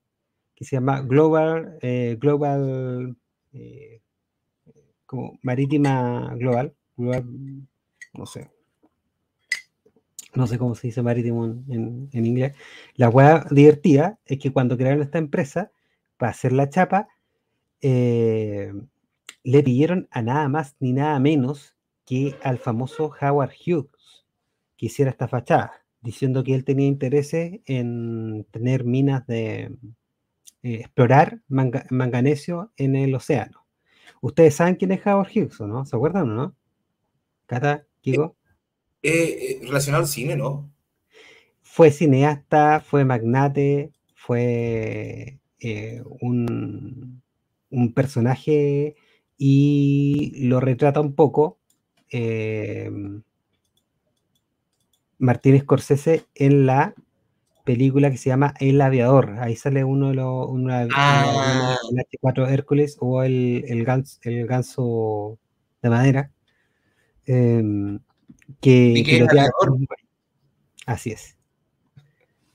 [0.55, 1.79] que se llama Global,
[2.21, 3.17] Global,
[5.07, 6.75] como marítima global,
[8.15, 8.51] no sé,
[10.35, 12.55] no sé cómo se dice marítimo en, en- en inglés.
[12.97, 15.71] La hueá divertida es que cuando crearon esta empresa,
[16.17, 17.09] para hacer la chapa,
[17.83, 18.73] eh,
[19.45, 24.27] le pidieron a nada más ni nada menos que al famoso Howard Hughes
[24.77, 25.73] que hiciera esta fachada,
[26.03, 29.77] diciendo que él tenía intereses en tener minas de
[30.63, 33.67] eh, explorar manga- manganesio en el océano.
[34.23, 35.85] Ustedes saben quién es Howard Hughes, ¿o no?
[35.87, 36.57] ¿Se acuerdan o no?
[37.47, 38.37] Cata, Kiko.
[39.03, 40.71] Eh, eh, relacionado al cine, ¿no?
[41.67, 47.21] fue cineasta, fue magnate, fue eh, un,
[47.71, 48.95] un personaje
[49.37, 51.59] y lo retrata un poco
[55.19, 56.95] Martín Scorsese en la
[57.65, 59.37] película que se llama El Aviador.
[59.41, 61.77] Ahí sale uno de los una- Ah.
[61.91, 63.85] una- el H4 Hércules o el, el
[64.47, 65.39] ganso
[65.83, 66.31] de madera.
[67.27, 67.99] Em,
[68.61, 69.79] que, lo.
[70.87, 71.37] Así es.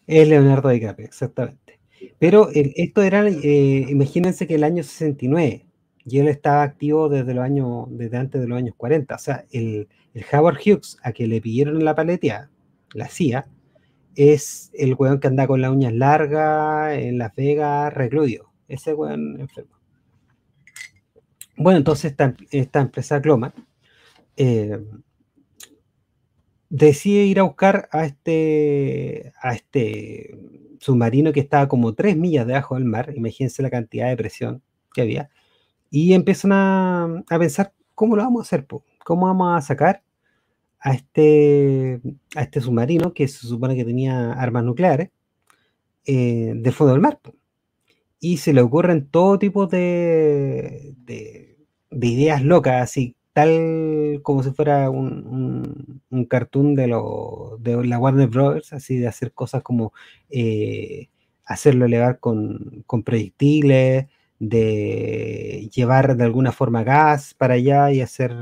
[0.08, 1.80] Es Leonardo DiCaprio, exactamente.
[2.20, 5.66] Pero el- esto era, eh, imagínense que el año 69,
[6.06, 9.16] y él estaba activo desde los años, desde antes de los años 40.
[9.16, 12.50] O sea, el, el Howard Hughes a que le pidieron la paletea,
[12.94, 13.48] la CIA,
[14.16, 18.52] es el weón que anda con las uñas largas, en Las Vegas, recluido.
[18.68, 19.76] Ese weón enfermo.
[21.58, 23.54] Bueno, entonces esta, esta empresa Gloma
[24.40, 24.80] eh,
[26.70, 30.38] decide ir a buscar a este, a este
[30.80, 33.14] submarino que estaba como tres millas debajo del mar.
[33.16, 35.30] Imagínense la cantidad de presión que había.
[35.92, 38.66] Y empiezan a, a pensar, ¿cómo lo vamos a hacer?
[38.66, 38.86] po?
[39.06, 40.04] ¿Cómo vamos a sacar
[40.80, 42.02] a este,
[42.36, 45.10] a este submarino que se supone que tenía armas nucleares
[46.06, 47.20] eh, del fondo del mar?
[48.22, 51.58] Y se le ocurren todo tipo de, de,
[51.92, 58.00] de ideas locas, así tal como si fuera un, un, cartoon de, lo, de la
[58.00, 59.94] Warner Brothers, así de hacer cosas como
[60.30, 61.10] eh,
[61.46, 64.08] hacerlo elevar con, con proyectiles,
[64.40, 68.34] de llevar de alguna forma gas para allá y hacer,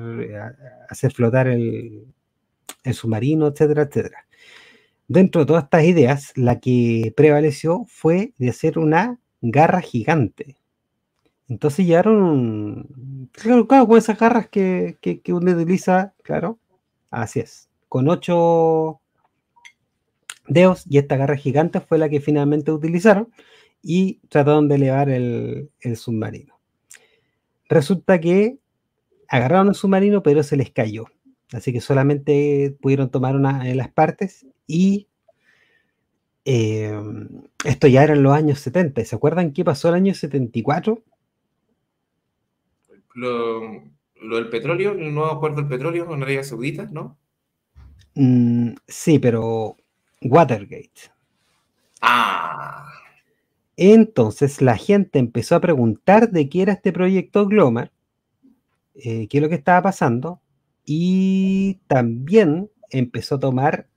[0.90, 2.06] hacer flotar el,
[2.84, 4.28] el submarino, etcétera, etcétera.
[5.08, 10.57] Dentro de todas estas ideas, la que prevaleció fue de hacer una garra gigante.
[11.50, 16.60] Entonces llegaron, claro, con esas garras que, que, que uno utiliza, claro,
[17.10, 19.00] así es, con ocho
[20.48, 23.30] dedos y esta garra gigante fue la que finalmente utilizaron
[23.82, 26.60] y trataron de elevar el, submarino.
[27.70, 28.60] Resulta que
[29.28, 31.06] agarraron el submarino, pero se les cayó.
[31.54, 35.08] Así que solamente pudieron tomar una de las partes y
[36.44, 36.98] eh,
[37.66, 39.04] esto ya era en los años 70.
[39.06, 41.02] ¿Se acuerdan qué pasó el año 74?
[43.18, 43.62] Lo,
[44.22, 47.18] lo del petróleo, el nuevo acuerdo del petróleo con Arabia Saudita, ¿no?
[48.14, 49.76] Mm, sí, pero
[50.22, 51.12] Watergate.
[52.02, 52.86] Ah.
[53.76, 57.92] Entonces la gente empezó a preguntar de qué era este proyecto Glomar,
[58.96, 60.42] eh, qué es lo que estaba pasando,
[60.86, 63.88] y también empezó a tomar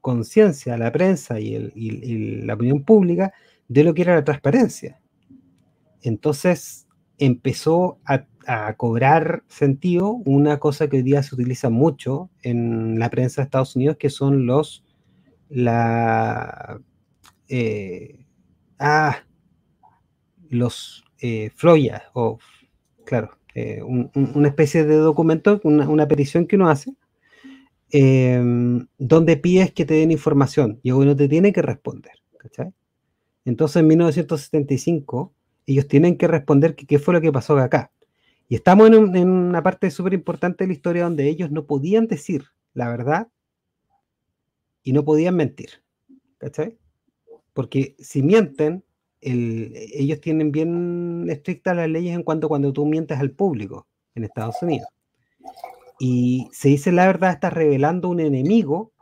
[0.00, 3.32] conciencia la prensa y, la opinión pública
[3.68, 5.00] de lo que era la transparencia.
[6.02, 6.86] Entonces
[7.18, 8.26] empezó a,
[8.76, 13.74] cobrar sentido una cosa que hoy día se utiliza mucho en la prensa de Estados
[13.74, 14.84] Unidos, que son los
[15.48, 16.80] la
[17.48, 18.24] eh,
[18.78, 19.18] ah,
[20.48, 21.50] los eh,
[22.14, 22.38] o
[23.04, 26.94] claro, eh, una especie de documento, una, petición que uno hace,
[27.90, 32.12] em, donde pides que te den información y uno te tiene que responder.
[33.44, 35.32] Entonces en 1975
[35.66, 37.90] ellos tienen que responder qué fue lo que pasó acá.
[38.48, 42.44] Y estamos en, una parte súper importante de la historia donde ellos no podían decir
[42.74, 43.28] la verdad
[44.82, 45.82] y no podían mentir.
[46.38, 46.78] ¿Cachai?
[47.52, 48.84] Porque si mienten,
[49.20, 54.62] ellos tienen bien estrictas las leyes en cuanto cuando tú mientes al público en Estados
[54.62, 54.88] Unidos.
[55.98, 58.92] Y se dice la verdad, está revelando un enemigo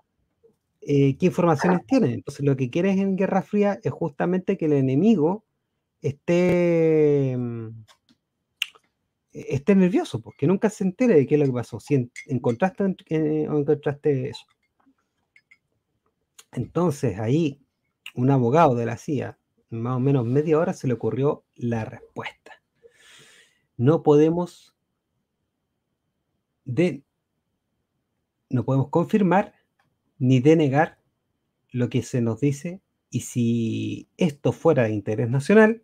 [0.87, 2.13] eh, qué informaciones tiene.
[2.13, 5.45] Entonces lo que quieres en Guerra Fría es justamente que el enemigo
[6.03, 7.84] esté, mm,
[9.35, 11.81] esté nervioso, porque nunca se entere de qué es lo que pasó.
[11.81, 12.87] Si encontraste o
[13.59, 14.47] encontraste eso.
[16.53, 17.61] Entonces ahí
[18.15, 19.39] un abogado de la CIA
[19.71, 22.53] más o menos media hora se le ocurrió la respuesta.
[23.77, 24.77] No podemos
[26.65, 27.03] de,
[28.49, 29.55] no podemos confirmar
[30.19, 31.01] ni denegar
[31.71, 35.83] lo que se nos dice y si esto fuera de interés nacional,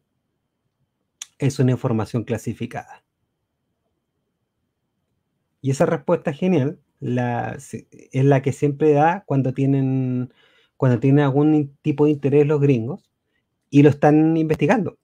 [1.39, 3.05] es una información clasificada.
[5.61, 10.33] Y esa respuesta genial es la que siempre da cuando tienen,
[10.77, 13.11] cuando tienen algún tipo de interés los gringos
[13.71, 14.99] y lo están investigando.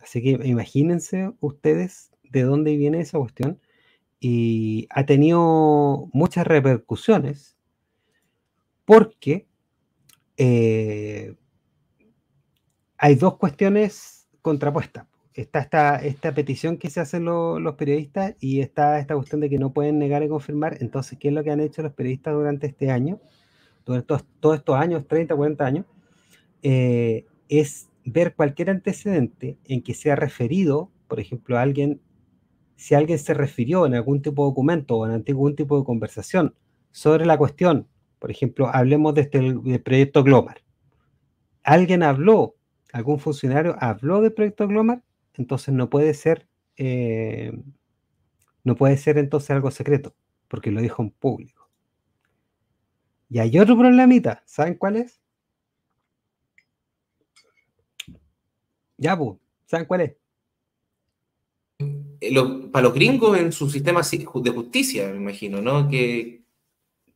[0.00, 3.60] Así que imagínense ustedes de dónde viene esa cuestión
[4.20, 7.56] y ha tenido muchas repercusiones
[8.84, 9.46] porque
[10.36, 11.36] eh,
[12.96, 15.06] hay dos cuestiones contrapuestas.
[15.38, 19.60] Está esta, esta petición que se hacen los periodistas y está esta cuestión de que
[19.60, 20.78] no pueden negar y confirmar.
[20.80, 23.20] Entonces, ¿qué es lo que han hecho los periodistas durante este año?
[23.86, 25.86] Durante todos estos años, 30, 40 años,
[26.64, 32.00] eh, es ver cualquier antecedente en que sea referido, por ejemplo, a alguien,
[32.74, 36.56] si alguien se refirió en algún tipo de documento o en algún tipo de conversación
[36.90, 37.86] sobre la cuestión,
[38.18, 40.62] por ejemplo, hablemos de este, del proyecto Glomar.
[41.62, 42.56] Alguien habló,
[42.92, 45.04] algún funcionario habló del proyecto Glomar,
[45.38, 46.46] entonces no puede ser,
[46.76, 47.52] eh,
[48.64, 50.14] no puede ser entonces algo secreto,
[50.48, 51.70] porque lo dijo en público.
[53.30, 55.20] Y hay otro problemita, ¿saben cuál es?
[58.96, 60.16] Ya, pues, ¿saben cuál es?
[62.20, 62.34] Eh,
[62.72, 65.88] para los gringos en su sistema de justicia, me imagino, ¿no?
[65.88, 66.42] Que,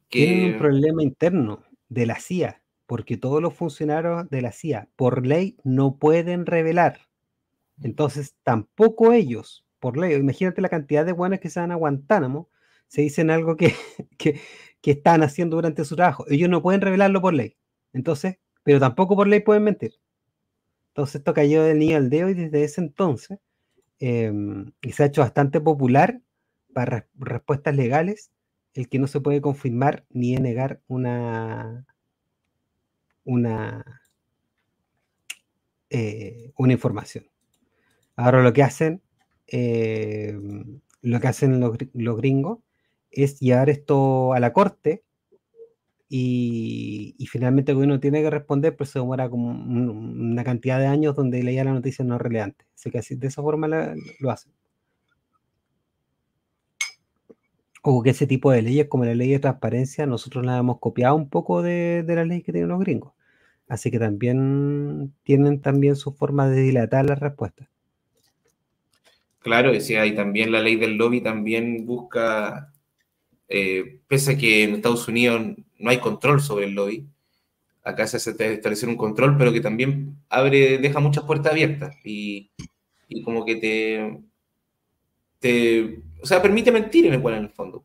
[0.08, 5.26] Tienen un problema interno de la CIA, porque todos los funcionarios de la CIA, por
[5.26, 7.11] ley, no pueden revelar.
[7.80, 12.48] Entonces, tampoco ellos, por ley, imagínate la cantidad de buenas que se dan a Guantánamo,
[12.88, 13.74] se dicen algo que,
[14.18, 14.40] que,
[14.80, 16.24] que están haciendo durante su trabajo.
[16.28, 17.56] Ellos no pueden revelarlo por ley.
[17.92, 19.94] Entonces, pero tampoco por ley pueden mentir.
[20.92, 23.38] Entonces esto cayó del niño al dedo y desde ese entonces
[23.98, 26.20] em, y se ha hecho bastante popular
[26.74, 28.30] para respuestas legales
[28.74, 31.86] el que no se puede confirmar ni negar una
[33.24, 34.02] una
[35.90, 37.31] eh, una información.
[38.16, 39.02] Ahora lo que hacen
[39.46, 42.60] em, lo que hacen los, los, gringos
[43.10, 45.02] es llevar esto a la corte
[46.14, 51.42] y, finalmente el tiene que responder, pero se demora como una cantidad de años donde
[51.42, 52.66] leía la noticia no relevante.
[52.74, 54.52] Así que así, de esa forma lo hacen.
[57.82, 61.16] O que ese tipo de leyes, como la ley de transparencia, nosotros la hemos copiado
[61.16, 63.14] un poco de, de las leyes que tienen los gringos.
[63.68, 67.71] Así que también tienen también su forma de dilatar las respuestas.
[69.42, 72.72] Claro, decía, y también la ley del lobby también busca
[73.54, 75.42] eh, pese a que en Estados Unidos
[75.78, 77.06] no hay control sobre el lobby,
[77.84, 82.50] acá se hace establecer un control, pero que también abre, deja muchas puertas abiertas y,
[83.24, 84.20] como que te,
[85.38, 87.84] te, o sea, permite mentir en el cual en el fondo.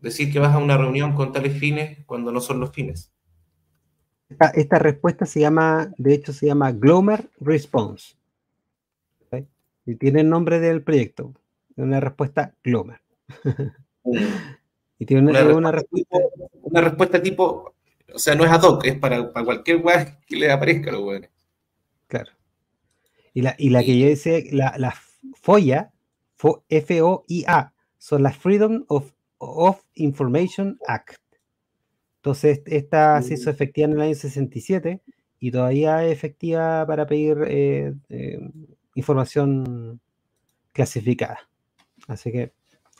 [0.00, 3.10] Decir que vas a una reunión con tales fines cuando no son los fines.
[4.54, 8.14] Esta, respuesta se llama, de hecho, se llama Glomer Response.
[9.86, 11.34] Y tiene el nombre del proyecto.
[11.76, 13.00] Una respuesta Glomer.
[14.96, 16.18] Y tiene una, respuesta,
[16.62, 17.74] una, respuesta, tipo,
[18.12, 21.02] o sea, no es ad hoc, es para, cualquier weá que le aparezca a los
[21.02, 21.30] weones.
[22.06, 22.30] Claro.
[23.32, 24.94] Y la, y la que yo decía, la, la
[25.42, 25.92] FOIA,
[26.68, 31.18] F-O-I-A, son las Freedom of, of Information Act.
[32.16, 33.52] Entonces, esta se hizo mm.
[33.52, 35.00] efectiva en el año 67
[35.40, 38.38] y todavía es efectiva para pedir eh, eh,
[38.94, 40.00] información
[40.72, 41.48] clasificada.
[42.06, 42.52] Así que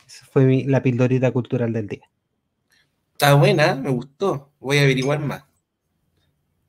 [0.07, 2.09] esa fue la pildorita cultural del día.
[3.13, 4.51] Está buena, me gustó.
[4.59, 5.43] Voy a averiguar más.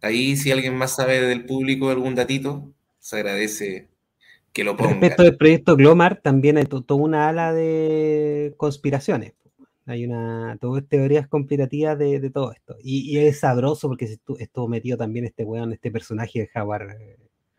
[0.02, 3.88] Ahí, si alguien más sabe del público algún datito, se agradece
[4.52, 4.90] que lo ponga.
[4.90, 9.34] Respecto del proyecto Glomar, también hay toda una ala de conspiraciones.
[9.86, 12.76] Hay una todas teorías conspirativas de, todo esto.
[12.82, 14.04] Y, es sabroso porque
[14.38, 16.96] estuvo, metido también este weón, este personaje de Howard,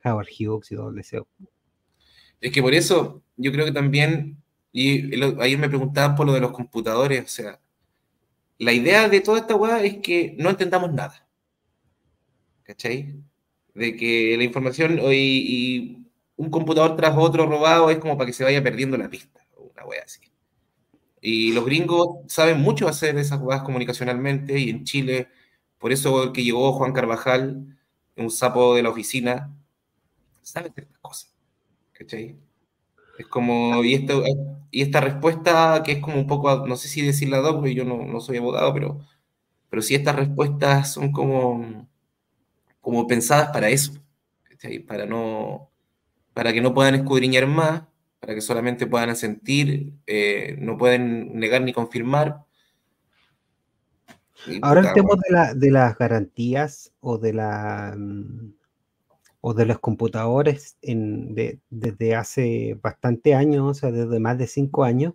[0.04, 1.28] Howard Hughes y todo el deseo.
[2.42, 4.38] Es que por eso yo creo que también
[4.80, 5.12] y
[5.42, 7.60] ayer me preguntaban por lo de los computadores, o sea,
[8.60, 11.28] la idea de toda esta weá es que no entendamos nada.
[12.62, 13.16] ¿Cachai?
[13.74, 16.04] De que la información y,
[16.36, 19.84] un computador tras otro robado es como para que se vaya perdiendo la pista, una
[19.84, 20.22] weá así.
[21.22, 25.30] Y los gringos saben mucho hacer esas weas comunicacionalmente y en Chile,
[25.80, 27.80] por eso que llegó Juan Carvajal,
[28.16, 29.52] un sapo de la oficina,
[30.44, 31.37] sabe ciertas cosas.
[31.98, 32.38] ¿Cachai?
[33.18, 34.24] Es como, y, esto,
[34.70, 37.84] y esta respuesta que es como un poco, no sé si decirla dos, porque yo
[37.84, 39.00] no, no, soy abogado, pero,
[39.70, 41.88] pero sí estas respuestas son como,
[42.80, 43.94] como pensadas para eso,
[44.88, 45.72] para, no,
[46.34, 47.84] para que no puedan escudriñar más,
[48.20, 52.44] para que solamente puedan sentir, eh, no pueden negar ni confirmar.
[54.62, 58.57] Ahora el tema de, la, de las garantías o de la mm,
[59.48, 65.14] o de los computadores desde hace bastante años, o sea, desde más de cinco años,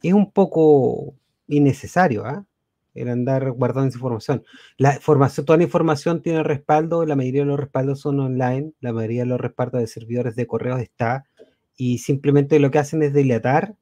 [0.00, 1.16] es un poco
[1.48, 2.46] innecesario, ¿ah?
[2.94, 4.44] El andar guardando esa información.
[4.78, 5.44] La información.
[5.44, 9.26] Toda la información tiene respaldo, la mayoría de los respaldos son online, la mayoría de
[9.30, 11.24] los respaldos de servidores de correos está,
[11.76, 13.74] y simplemente lo que hacen es dilatar,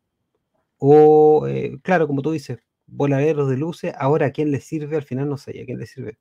[0.78, 5.02] o, eh, claro, como tú dices, voladeros de luces, ahora a quién le sirve, al
[5.02, 6.16] final no sé, a quién le sirve.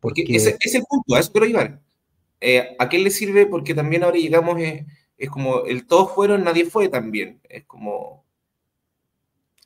[0.00, 1.80] Porque, ese es el punto, a eso quiero llegar.
[2.40, 3.46] Eh, ¿a qué le sirve?
[3.46, 4.86] Porque también ahora llegamos, eh,
[5.16, 7.40] es como el todos fueron, nadie fue también.
[7.48, 8.24] Es como.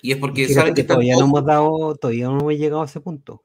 [0.02, 3.00] Y es porque saben que, todavía no hemos dado, todavía no hemos llegado a ese
[3.00, 3.42] punto.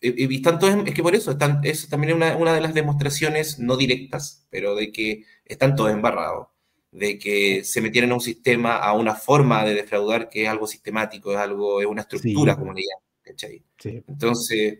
[0.00, 3.58] Y, están todos, es que por eso, están, es también una, una de las demostraciones
[3.58, 6.48] no directas, pero de que están todos embarrados,
[6.90, 10.66] de que se metieron a un sistema, a una forma de defraudar que es algo
[10.66, 14.78] sistemático, es algo, es una estructura, como le llaman, Entonces,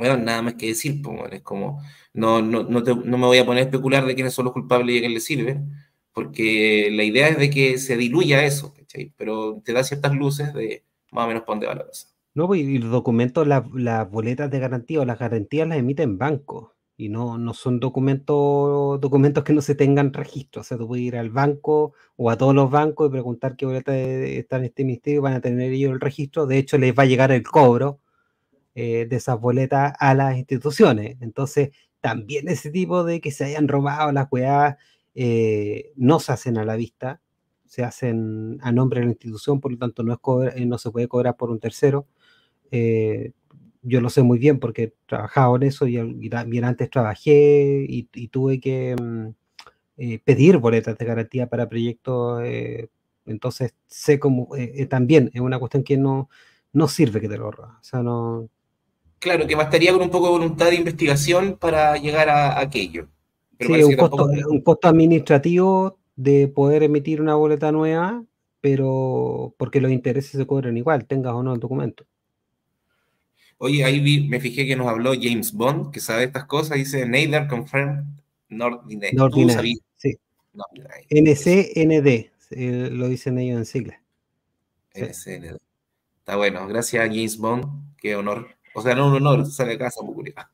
[0.00, 1.82] bueno, nada más que decir, pues, es como,
[2.14, 4.94] no, no, no, no, me voy a poner a especular de quiénes son los culpables
[4.94, 5.60] y a quién le sirve,
[6.14, 9.12] porque la idea es de que se diluya eso, ¿cachai?
[9.18, 12.08] Pero te da ciertas luces de más o menos para dónde va la cosa.
[12.32, 16.70] No, pues, y los documentos, las boletas de garantía o las garantías las emiten bancos
[16.96, 20.62] y no, no son documentos, documentos que no se tengan registro.
[20.62, 23.66] O sea, tú puedes ir al banco o a todos los bancos y preguntar qué
[23.66, 26.46] boleta está en este ministerio, van a tener ellos el registro.
[26.46, 28.00] De hecho, les va a llegar el cobro
[28.82, 31.18] eh, de esas boletas a las instituciones.
[31.20, 31.68] Entonces,
[32.00, 34.76] también ese tipo de que se hayan robado las weas
[35.14, 37.20] eh, no se hacen a la vista,
[37.66, 40.90] se hacen a nombre de la institución, por lo tanto no, es eh, no se
[40.90, 42.06] puede cobrar por un tercero.
[43.82, 48.04] yo lo sé muy bien porque he trabajado en eso y, también antes trabajé y,
[48.28, 52.42] tuve que mm, pedir boletas de garantía para proyectos.
[53.26, 54.48] entonces sé cómo
[54.88, 56.30] también es una cuestión que no,
[56.72, 57.78] no sirve que te lo roba.
[57.80, 58.48] O sea, no,
[59.20, 63.06] Claro, que bastaría con un poco de voluntad de investigación para llegar a, aquello.
[63.60, 68.24] sí, un costo, un costo administrativo de poder emitir una boleta nueva,
[68.62, 72.06] pero porque los intereses se cobran igual, tengas o no el documento.
[73.58, 77.06] Oye, ahí vi, me fijé que nos habló James Bond, que sabe estas cosas, dice
[77.06, 78.04] Neither confirmed
[78.48, 79.18] nor denied.
[79.96, 80.16] Sí.
[80.54, 80.64] No.
[81.10, 84.02] NCND, eh, lo dicen ellos en sigla.
[84.94, 85.02] Sí.
[85.02, 85.58] NCND.
[86.18, 88.48] Está bueno, gracias James Bond, qué honor.
[88.74, 90.48] O sea, no un honor, sale acá esa bucuria.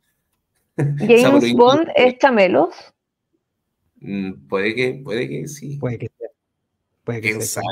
[0.76, 2.74] James Bond es chamelos.
[4.00, 5.76] Mm, Puede que, puede que sí.
[5.78, 6.28] Puede que sea.
[7.04, 7.62] Puede que ¿Quién sea.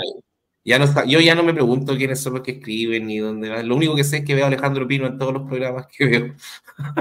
[0.66, 3.50] Ya no está- yo ya no me pregunto quiénes son los que escriben ni dónde
[3.50, 3.68] van.
[3.68, 6.06] Lo único que sé es que veo a Alejandro Pino en todos los programas que
[6.06, 6.34] veo.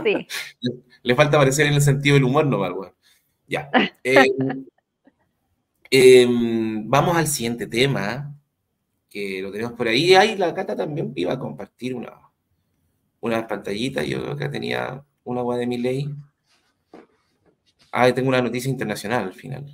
[0.03, 0.27] Sí.
[1.03, 2.93] Le falta aparecer en el sentido del humor nomás, weón.
[3.47, 3.69] Ya.
[4.03, 4.25] Eh,
[6.23, 8.35] em, vamos al siguiente tema,
[9.09, 10.13] que lo tenemos por ahí.
[10.15, 12.11] Ahí la Cata también iba a compartir una,
[13.23, 14.03] una pantallita.
[14.03, 16.13] Yo acá tenía una agua de mi ley.
[17.91, 19.65] Ah, y tengo una noticia internacional al final.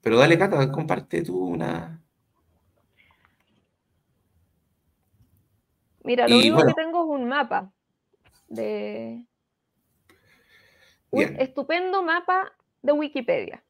[0.00, 2.02] Pero dale, Cata, comparte tú una.
[6.04, 6.74] Mira, lo Y único bueno.
[6.74, 7.70] que tengo es un mapa
[8.48, 9.26] de.
[11.10, 11.36] Un Bien.
[11.40, 13.62] estupendo mapa de Wikipedia.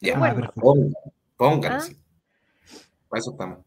[0.00, 0.50] Ya, Ah, Bueno.
[0.56, 0.92] pongan,
[1.36, 1.88] pónganlo, ¿Ah?
[3.08, 3.58] Para eso estamos.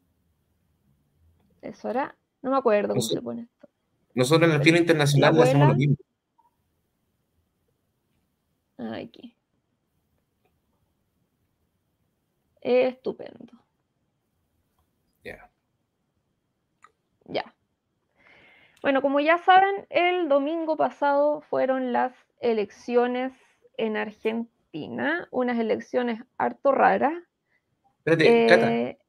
[1.61, 2.15] Eso era.
[2.41, 3.67] No me acuerdo cómo se pone esto.
[4.13, 5.95] Nosotros en el Internacional le hacemos lo mismo.
[8.77, 9.35] Ah, Aquí.
[12.61, 13.53] Estupendo.
[15.23, 15.49] Ya.
[17.25, 17.53] Ya.
[18.81, 23.33] Bueno, como ya saben, el domingo pasado fueron las elecciones
[23.77, 27.13] en Argentina, unas elecciones harto raras.
[28.05, 28.99] Espérate, Eh,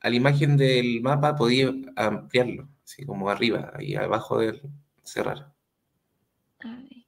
[0.00, 4.60] a la imagen del mapa podía ampliarlo, así como arriba, ahí abajo del
[5.02, 5.52] cerrar.
[6.60, 7.06] ay,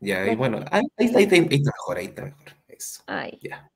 [0.00, 2.44] Ya, y bueno, ahí, ahí, ahí está, ahí está mejor, ahí está mejor.
[2.68, 3.38] Eso, ay.
[3.42, 3.70] ya.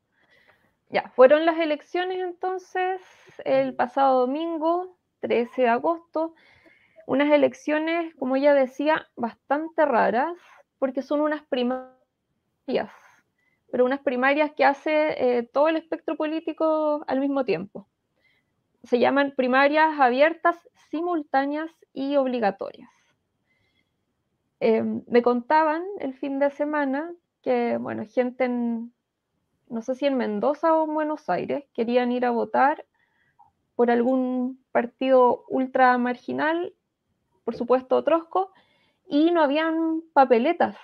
[0.90, 3.00] Ya, fueron las elecciones entonces
[3.44, 6.34] el pasado domingo, 13 de agosto.
[7.06, 10.36] Unas elecciones, como ya decía, bastante raras,
[10.78, 12.90] porque son unas primarias,
[13.70, 17.86] pero unas primarias que hace eh, todo el espectro político al mismo tiempo.
[18.88, 20.56] Se llaman primarias abiertas,
[20.90, 22.88] simultáneas y obligatorias.
[24.60, 27.12] Eh, me contaban el fin de semana
[27.42, 28.94] que, bueno, gente en,
[29.68, 32.86] no sé si en Mendoza o en Buenos Aires, querían ir a votar
[33.76, 36.72] por algún partido ultra marginal,
[37.44, 38.52] por supuesto Trosco,
[39.06, 40.78] y no habían papeletas.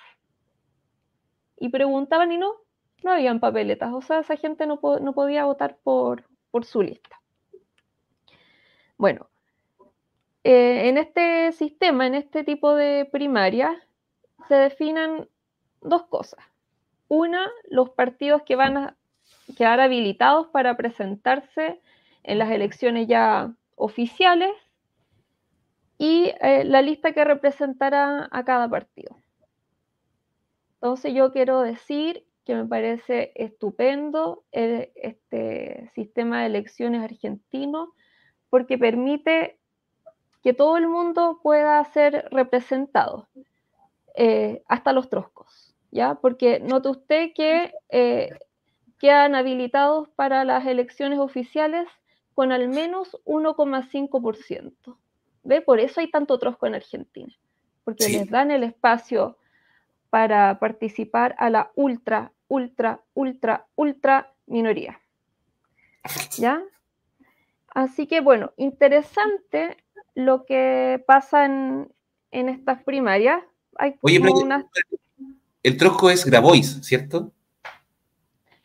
[1.56, 2.52] Y preguntaban y no,
[3.02, 3.94] no habían papeletas.
[3.94, 7.23] O sea, esa gente no, no podía votar por, por su lista.
[8.98, 9.28] Bueno,
[10.44, 13.86] eh, en este sistema, en este tipo de primaria,
[14.48, 15.28] se definen
[15.80, 16.44] dos cosas.
[17.08, 18.96] Una, los partidos que van a
[19.56, 21.80] quedar habilitados para presentarse
[22.22, 24.52] en las elecciones ya oficiales
[25.98, 29.16] y eh, la lista que representará a cada partido.
[30.74, 37.94] Entonces yo quiero decir que me parece estupendo el- este sistema de elecciones argentino
[38.54, 39.58] porque permite
[40.44, 43.26] que todo el mundo pueda ser representado,
[44.14, 46.14] eh, hasta los troscos, ¿ya?
[46.14, 48.30] Porque note usted que eh,
[49.00, 51.88] quedan habilitados para las elecciones oficiales
[52.36, 54.98] con al menos 1,5%.
[55.42, 55.60] ¿Ve?
[55.60, 57.34] Por eso hay tanto trosco en Argentina,
[57.82, 58.12] porque Sí.
[58.12, 59.36] les dan el espacio
[60.10, 65.00] para participar a la ultra, ultra, ultra, ultra minoría.
[66.38, 66.62] ¿Ya?
[67.74, 69.76] Así que bueno, interesante
[70.14, 71.92] lo que pasa en,
[72.30, 73.42] en estas primarias.
[73.76, 74.64] Hay Oye, pero- unas-
[75.62, 77.32] El trosco es Grabois, ¿cierto?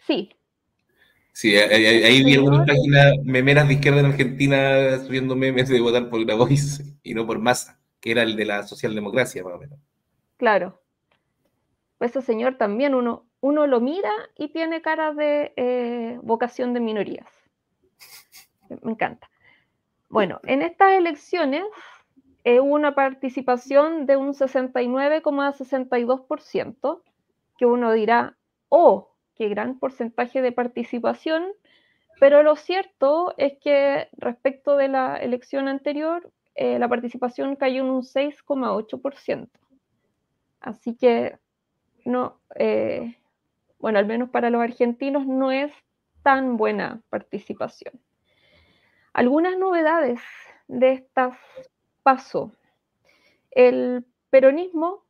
[0.05, 0.29] Sí,
[1.31, 6.09] Sí, ahí, ahí- vi algunas páginas memeras de izquierda en Argentina subiendo memes de votar
[6.09, 9.79] por Grabois y no por Massa, que era el de la socialdemocracia, más o menos.
[10.35, 10.81] Claro.
[12.01, 17.27] Ese señor también uno, uno lo mira y tiene cara de eh, vocación de minorías.
[18.81, 19.29] Me encanta.
[20.09, 21.63] Bueno, en estas elecciones
[22.43, 27.01] eh, hubo una participación de un 69,62%,
[27.57, 28.37] que uno dirá,
[28.69, 31.45] oh, qué gran porcentaje de participación,
[32.19, 37.89] pero lo cierto es que respecto de la elección anterior, eh, la participación cayó en
[37.89, 39.49] un 6,8%.
[40.59, 41.37] Así que
[42.03, 43.15] no, eh,
[43.79, 45.71] bueno, al menos para los argentinos no es
[46.23, 47.93] tan buena participación.
[49.13, 50.19] Algunas novedades
[50.67, 51.37] de estas
[52.03, 52.51] paso.
[53.51, 55.03] El peronismo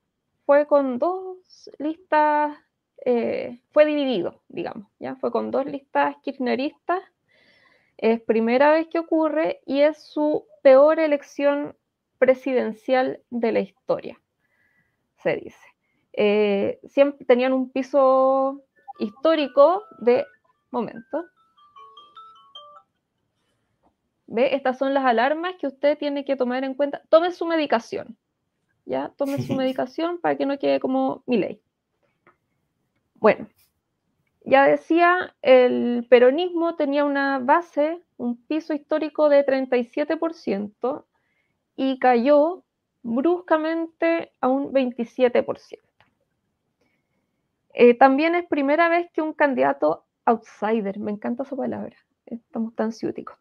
[0.45, 2.57] fue con dos listas,
[3.05, 7.01] eh, fue dividido, digamos, ya fue con dos listas kirchneristas.
[7.97, 11.75] Es primera vez que ocurre y es su peor elección
[12.17, 14.19] presidencial de la historia,
[15.17, 15.67] se dice.
[16.13, 18.61] Eh, siempre tenían un piso
[18.99, 20.25] histórico de...
[20.71, 21.25] Momento.
[24.31, 24.55] ¿Ve?
[24.55, 27.01] Estas son las alarmas que usted tiene que tomar en cuenta.
[27.09, 28.15] Tome su medicación.
[28.85, 29.11] ¿Ya?
[29.17, 31.61] Tome su medicación para que no quede como mi ley.
[33.15, 33.47] Bueno,
[34.45, 41.05] ya decía, el peronismo tenía una base, un piso histórico de 37%
[41.75, 42.63] y cayó
[43.01, 45.79] bruscamente a un 27%.
[47.73, 52.91] Eh, también es primera vez que un candidato outsider, me encanta esa palabra, estamos tan
[52.91, 53.37] ciúticos,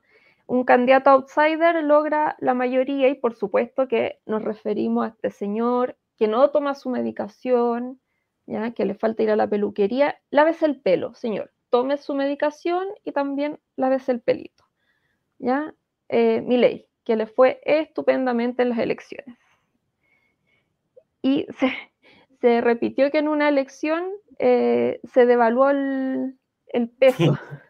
[0.49, 5.97] un candidato outsider logra la mayoría y por supuesto que nos referimos a este señor
[6.17, 8.01] que no toma su medicación,
[8.47, 8.73] ¿ya?
[8.73, 13.13] que le falta ir a la peluquería, lávese el pelo, señor, tome su medicación y
[13.13, 14.65] también lávese el pelito.
[15.39, 15.75] ¿ya?
[16.09, 19.37] Eh, mi ley, que le fue estupendamente en las elecciones.
[21.21, 21.47] Y
[22.41, 24.03] se, repitió que en una elección
[24.39, 26.39] eh, se devaluó el,
[26.99, 27.39] peso.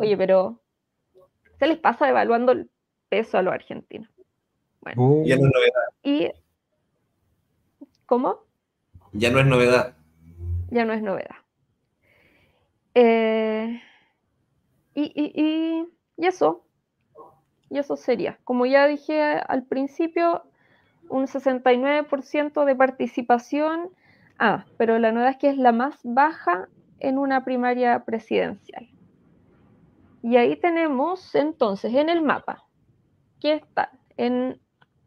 [0.00, 0.60] Oye, pero
[1.58, 2.70] ¿se les pasa devaluando el
[3.08, 4.08] peso a los argentinos?
[4.80, 5.24] Bueno, uh.
[5.26, 5.82] ya no es novedad.
[6.02, 6.30] Y,
[8.06, 8.40] ¿Cómo?
[9.12, 9.96] Ya no es novedad.
[10.70, 11.36] Ya no es novedad.
[12.94, 13.80] Eh,
[14.94, 15.86] y, y,
[16.16, 16.64] y eso,
[17.68, 18.38] y eso sería.
[18.44, 20.44] Como ya dije al principio,
[21.08, 23.90] un 69% de participación.
[24.38, 28.88] Ah, pero la novedad es que es la más baja en una primaria presidencial.
[30.22, 32.64] Y ahí tenemos entonces en el mapa
[33.40, 34.60] que están en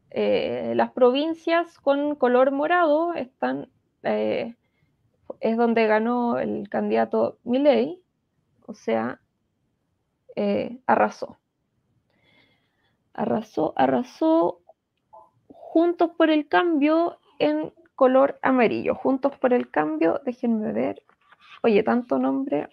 [0.09, 3.70] eh, las provincias con color morado, están,
[4.03, 4.55] eh,
[5.39, 8.01] es donde ganó el candidato Milei,
[8.66, 9.20] o sea,
[10.36, 11.38] eh, arrasó.
[13.14, 14.61] Arrasó, arrasó
[15.47, 18.95] Juntos por el Cambio en color amarillo.
[18.95, 21.03] Juntos por el Cambio, déjenme ver.
[21.64, 22.70] Oye, tanto nombre.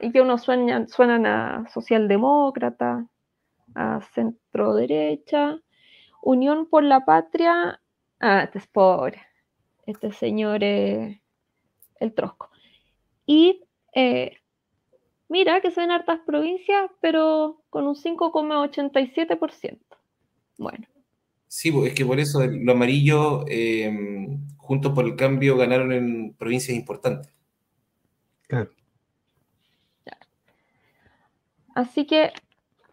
[0.00, 3.06] Y que unos suenan, suenan a socialdemócrata,
[3.74, 5.58] a centro derecha.
[6.22, 7.80] Unión por la Patria.
[8.20, 9.20] Ah, este es pobre.
[9.86, 11.20] Este señor el
[12.14, 12.50] trosco.
[13.26, 13.62] Y
[13.94, 14.36] eh,
[15.28, 19.78] mira que son hartas provincias, pero con un 5,87%.
[20.58, 20.86] Bueno.
[21.48, 23.90] Sí, es que por eso lo amarillo, eh,
[24.56, 27.32] juntos por el cambio, ganaron en provincias importantes.
[28.48, 28.70] Claro.
[31.76, 32.32] Así que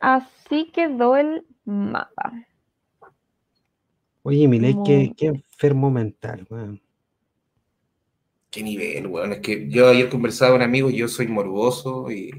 [0.02, 2.34] así quedó el mapa.
[4.24, 6.82] Oye, Miley, qué, qué, enfermo mental, weón.
[8.52, 9.32] Qué nivel, weón.
[9.32, 12.30] Es que yo ayer conversaba con un amigo, yo soy morboso y,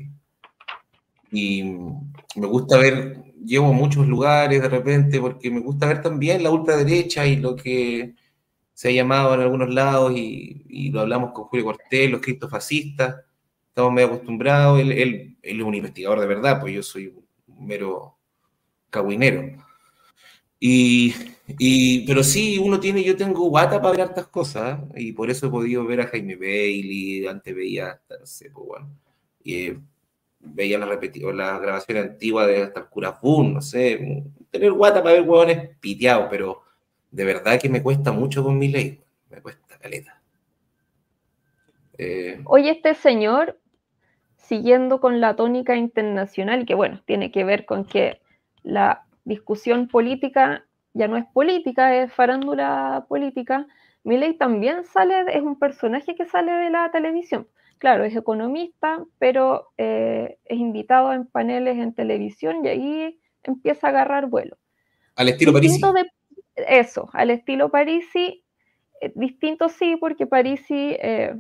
[1.32, 6.42] y me gusta ver llevo a muchos lugares de repente porque me gusta ver también
[6.42, 8.14] la ultraderecha y lo que
[8.74, 13.16] se ha llamado en algunos lados y, lo hablamos con Julio Cortés, los cristofascistas,
[13.74, 18.16] estamos medio acostumbrados, él, él, es un investigador de verdad, pues yo soy un mero
[18.88, 19.42] caguinero.
[20.60, 21.12] Y,
[21.58, 25.02] y, pero sí, uno tiene, yo tengo guata para ver hartas cosas, ¿eh?
[25.02, 28.64] y por eso he podido ver a Jaime Bailey, antes veía hasta, no sé, pues
[28.64, 28.96] bueno,
[29.42, 29.72] y,
[30.38, 35.76] veía la, la grabación antigua de hasta el no sé, tener guata para ver huevones
[35.80, 36.62] piteados, pero
[37.10, 39.00] de verdad que me cuesta mucho con mi ley,
[39.30, 40.22] me cuesta caleta.
[41.98, 43.58] Eh, Oye, este señor,
[44.46, 48.20] siguiendo con la tónica internacional, que bueno, tiene que ver con que
[48.62, 53.66] la discusión política ya no es política, es farándula política,
[54.04, 57.46] Milei también sale, es un personaje que sale de la televisión
[57.84, 63.90] claro, es economista, pero eh, es invitado en paneles en televisión y ahí empieza a
[63.90, 64.56] agarrar vuelo.
[65.16, 65.80] Al estilo Parisi.
[66.56, 68.42] eso, al estilo Parisi,
[69.02, 71.36] eh, distinto sí, porque Parisi eh,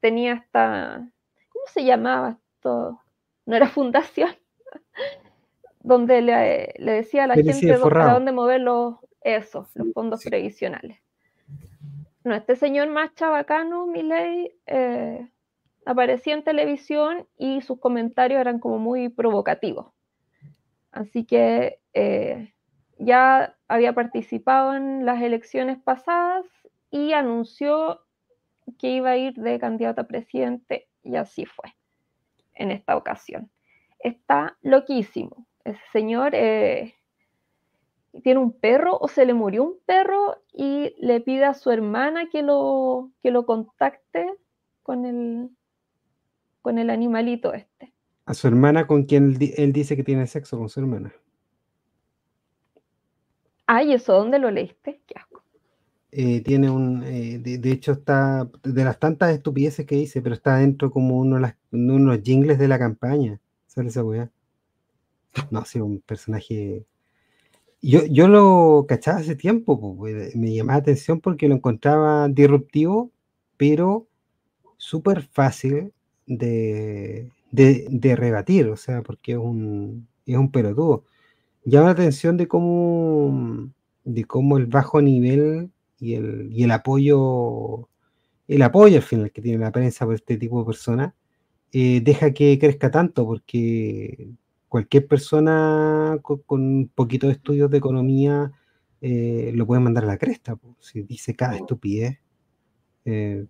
[0.00, 1.08] tenía esta,
[1.48, 3.00] ¿cómo se llamaba esto?
[3.46, 4.30] No era fundación,
[5.80, 10.98] donde le, decía a la gente dónde mover los, eso, los fondos previsionales.
[12.24, 15.28] No, este señor más chabacano, Miley, eh,
[15.84, 19.92] aparecía en televisión y sus comentarios eran como muy provocativos.
[20.90, 22.52] Así que eh,
[22.98, 26.46] ya había participado en las elecciones pasadas
[26.90, 28.00] y anunció
[28.76, 31.76] que iba a ir de candidato a presidente y así fue
[32.56, 33.50] en esta ocasión.
[33.98, 35.46] Está loquísimo.
[35.64, 36.94] Ese señor eh,
[38.22, 42.28] tiene un perro o se le murió un perro y le pide a su hermana
[42.30, 42.40] que
[43.22, 44.32] que lo contacte
[44.82, 45.50] con el,
[46.62, 47.92] con el animalito este.
[48.24, 51.12] A su hermana con quien él dice que tiene sexo con su hermana.
[53.66, 55.00] Ay, ¿eso dónde lo leíste?
[55.06, 55.14] Qué.
[56.12, 60.56] Eh, tiene un, eh, de, hecho está, de las tantas estupideces que dice, pero está
[60.56, 63.40] dentro como uno de, las, jingles de la campaña.
[63.66, 64.30] ¿Sale esa weá?
[65.50, 66.86] No, sí, un personaje.
[67.82, 73.10] Yo, yo lo cachaba hace tiempo, pues, me llamaba la atención porque lo encontraba disruptivo,
[73.56, 74.06] pero
[74.78, 75.92] súper fácil
[76.26, 81.04] de, de, rebatir, o sea, porque es un, es un pelotudo.
[81.64, 83.70] Llama la atención de cómo,
[84.04, 87.88] de cómo el bajo nivel y el, y el apoyo,
[88.48, 91.14] el apoyo al final que tiene la prensa por este tipo de personas,
[91.72, 94.30] eh, deja que crezca tanto, porque
[94.68, 98.52] cualquier persona con, un poquito de estudios de economía
[99.00, 102.18] eh, lo puede mandar a la cresta, si dice cada estupidez.
[103.04, 103.46] Eh,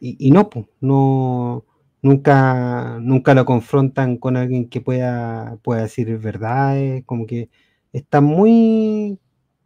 [0.00, 1.64] y, no, pues, no,
[2.02, 7.50] nunca, nunca lo confrontan con alguien que pueda, pueda decir verdades, como que
[7.92, 9.18] está muy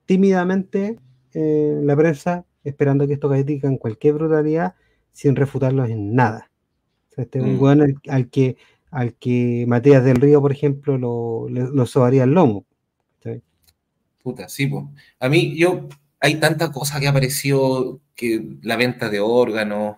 [0.07, 0.99] tímidamente
[1.35, 4.75] eh, la prensa esperando que esto critican cualquier brutalidad
[5.13, 6.51] sin refutarlos en nada.
[7.17, 7.67] este es un mm.
[8.09, 8.57] al, que
[8.91, 12.65] al que Matías del Río, por ejemplo, lo, lo sobaría el lomo.
[14.25, 14.85] Puta, sí, pues.
[15.21, 15.87] A mí, yo,
[16.19, 19.97] hay tanta cosa que apareció, que la venta de órganos,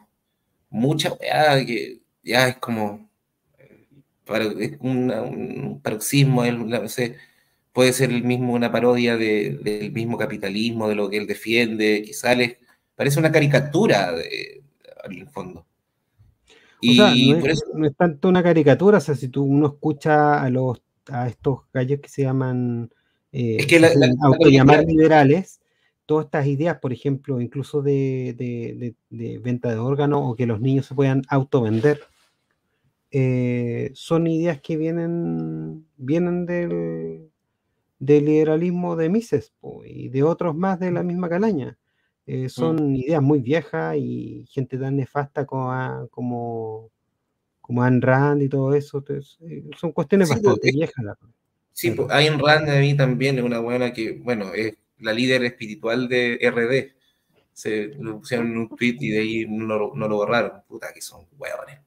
[0.68, 3.09] mucha weá, que ya es como,
[3.59, 3.87] eh,
[4.59, 7.16] es un paroxismo, no sé,
[7.77, 12.35] puede ser el mismo una parodia del mismo capitalismo, de lo que él defiende, quizá
[12.35, 12.57] les
[12.95, 14.62] parece una caricatura de,
[15.05, 15.66] en el fondo.
[16.81, 17.07] Y no,
[17.47, 21.29] es, no, es, tanto una caricatura, o sea, si tú uno escucha a los a
[21.29, 22.91] estos gallos que se llaman
[23.31, 23.91] eh, es que la,
[24.87, 25.61] liberales,
[26.07, 30.95] todas estas ideas, por ejemplo, incluso de, venta de órganos o que los niños se
[30.95, 32.01] puedan autovender,
[33.11, 37.26] eh, son ideas que vienen, vienen del,
[37.99, 39.53] del liberalismo de Mises
[39.84, 41.78] y de otros más de la misma calaña.
[42.26, 42.49] Eh, mm.
[42.49, 46.90] son ideas muy viejas y gente tan nefasta como, como,
[47.61, 49.05] como Ayn Rand y todo eso.
[49.09, 51.05] Eh, son cuestiones bastante viejas.
[51.72, 55.44] sí, pues, Ayn Rand a mí también es una buena que, bueno, es la líder
[55.44, 56.97] espiritual de RD.
[57.53, 60.62] Se lo pusieron en un tweet y de ahí no, no lo borraron.
[60.68, 61.80] Puta que son huevones,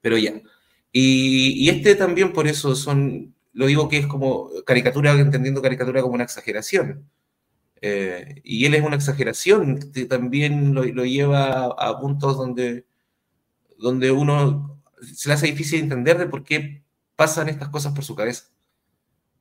[0.00, 0.34] Pero ya.
[0.92, 6.02] Y, y, este también por eso son lo digo que es como caricatura, entendiendo caricatura
[6.02, 7.08] como una exageración.
[7.80, 12.84] Eh, y él es una exageración, que también lo, lleva a, puntos donde,
[13.78, 16.82] donde uno se le hace difícil entender de por qué
[17.14, 18.44] pasan estas cosas por su cabeza.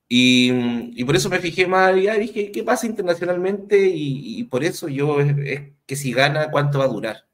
[0.07, 0.51] Y,
[0.99, 3.89] y por eso me fijé más, ya dije, ¿qué pasa internacionalmente?
[3.91, 7.25] Y, por eso yo es, que si gana, ¿cuánto va a durar?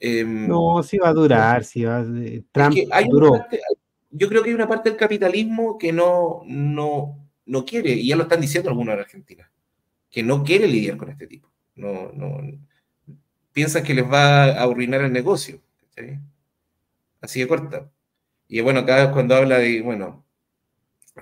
[0.00, 3.44] Em, no, si va a durar, si va eh, Trump hay duró
[4.12, 8.16] yo creo que hay una parte del capitalismo que no, no, no quiere, y ya
[8.16, 9.50] lo están diciendo algunos en Argentina,
[10.10, 11.50] que no quiere lidiar con este tipo.
[11.74, 12.40] No, no,
[13.52, 15.60] piensan que les va a arruinar el negocio.
[17.20, 17.90] Así de corta.
[18.48, 20.26] Y bueno, acá cuando habla de, bueno,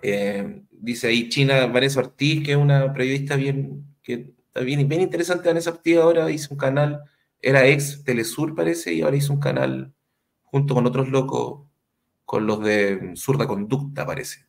[0.02, 5.02] eh, dice ahí China Vanessa Ortiz, que es una periodista bien, que está bien, bien
[5.02, 7.04] interesante, Vanessa Ortiz ahora hizo un canal,
[7.40, 9.92] era ex Telesur parece, y ahora hizo un canal
[10.42, 11.69] junto con otros locos
[12.30, 14.46] con los de Zurda Conducta, parece.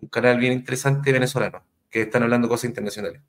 [0.00, 3.20] Un canal bien interesante venezolano, que están hablando cosas internacionales.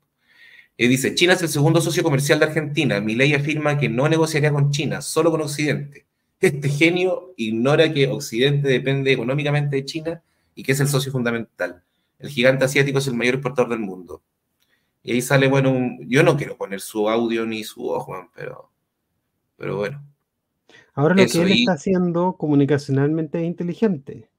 [0.74, 2.98] Y dice, China es el segundo socio comercial de Argentina.
[3.02, 6.06] Mi ley afirma que no negociaría con China, solo con Occidente.
[6.40, 10.22] Este genio ignora que Occidente depende económicamente de China
[10.54, 11.82] y que es el socio fundamental.
[12.18, 14.22] El gigante asiático es el mayor exportador del mundo.
[15.02, 18.70] Y ahí sale, bueno, yo no quiero poner su audio ni su ojo, pero,
[19.58, 20.13] pero bueno.
[20.94, 24.30] Ahora lo que él está haciendo comunicacionalmente es inteligente,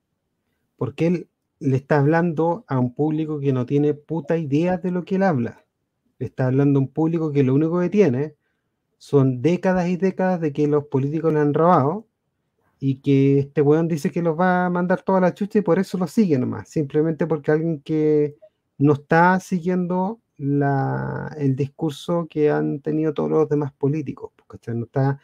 [0.78, 1.30] porque él
[1.60, 5.24] le está hablando a un público que no tiene puta idea de lo que él
[5.24, 5.66] habla.
[6.18, 8.36] Le está hablando a un público que lo único que tiene
[8.98, 12.08] son décadas y décadas de que los políticos le han robado
[12.80, 15.80] y que este weón dice que los va a mandar toda la chucha y por
[15.80, 18.36] eso lo sigue nomás, simplemente porque alguien que
[18.78, 25.20] no está siguiendo el discurso que han tenido todos los demás políticos, porque no está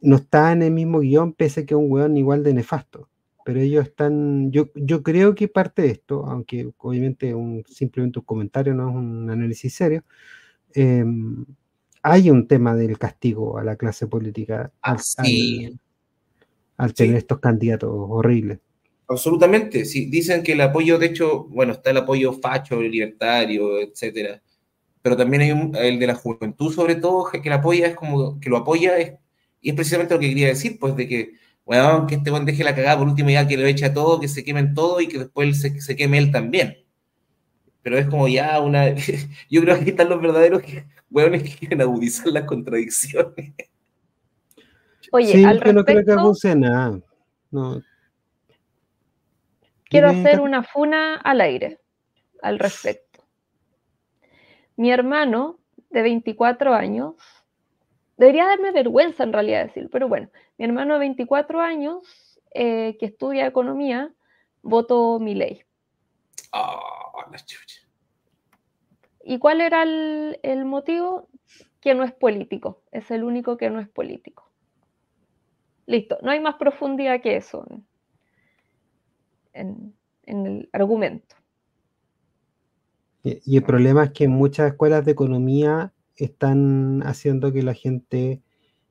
[0.00, 3.08] no está en el mismo guion, pese a que es un weón igual de nefasto.
[3.44, 8.24] Pero ellos están, yo, yo creo que parte de esto, aunque obviamente un, simplemente un
[8.24, 10.04] comentario, no es un análisis serio,
[10.74, 11.44] em,
[12.02, 14.98] hay un tema del castigo a la clase política al,
[16.76, 18.58] al, tener estos candidatos horribles.
[19.08, 20.06] Absolutamente, sí.
[20.06, 24.42] Dicen que el apoyo, de hecho, bueno, está el apoyo facho, libertario, etcétera.
[25.02, 28.50] Pero también hay el de la juventud, sobre todo, que la apoya es como, que
[28.50, 29.14] lo apoya es
[29.60, 31.32] y es precisamente lo que quería decir, pues de que
[31.66, 34.28] bueno, que este buen deje la cagada por último ya que lo echa todo, que
[34.28, 36.78] se quemen todo y que después se, se queme él también.
[37.82, 38.88] Pero es como ya una.
[39.50, 40.62] Yo creo que aquí están los verdaderos
[41.10, 43.52] hueones que quieren agudizar las contradicciones.
[45.10, 47.00] Oye, sí, al que no creo que respecto, abuse nada.
[47.50, 47.82] No.
[49.84, 51.80] quiero hacer una funa al aire
[52.42, 53.24] al respecto.
[54.76, 55.58] Mi hermano
[55.90, 57.14] de 24 años,
[58.16, 63.06] debería darme vergüenza en realidad decir, pero bueno, mi hermano de 24 años eh, que
[63.06, 64.12] estudia economía
[64.62, 65.62] votó mi ley.
[66.52, 67.80] Ah, la chucha.
[69.22, 71.28] ¿Y cuál era el, el motivo?
[71.80, 74.50] Que no es político, es el único que no es político.
[75.86, 77.86] Listo, no hay más profundidad que eso en,
[79.52, 81.36] en- en el argumento.
[83.22, 85.92] Y el problema es que muchas escuelas de economía
[86.24, 88.42] están haciendo que la gente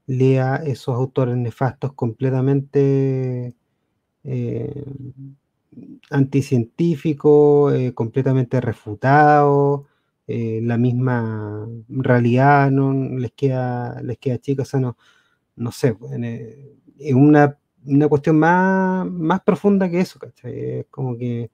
[0.07, 3.55] lea esos autores nefastos completamente
[4.23, 4.85] eh,
[6.09, 9.81] anticientíficos, eh, completamente refutados,
[10.27, 14.97] eh, la misma realidad no les queda, les queda chica, o sea, no,
[15.55, 20.59] no sé, pues, eh, es una, una cuestión más, más profunda que eso, ¿cachai?
[20.81, 21.51] Es como que,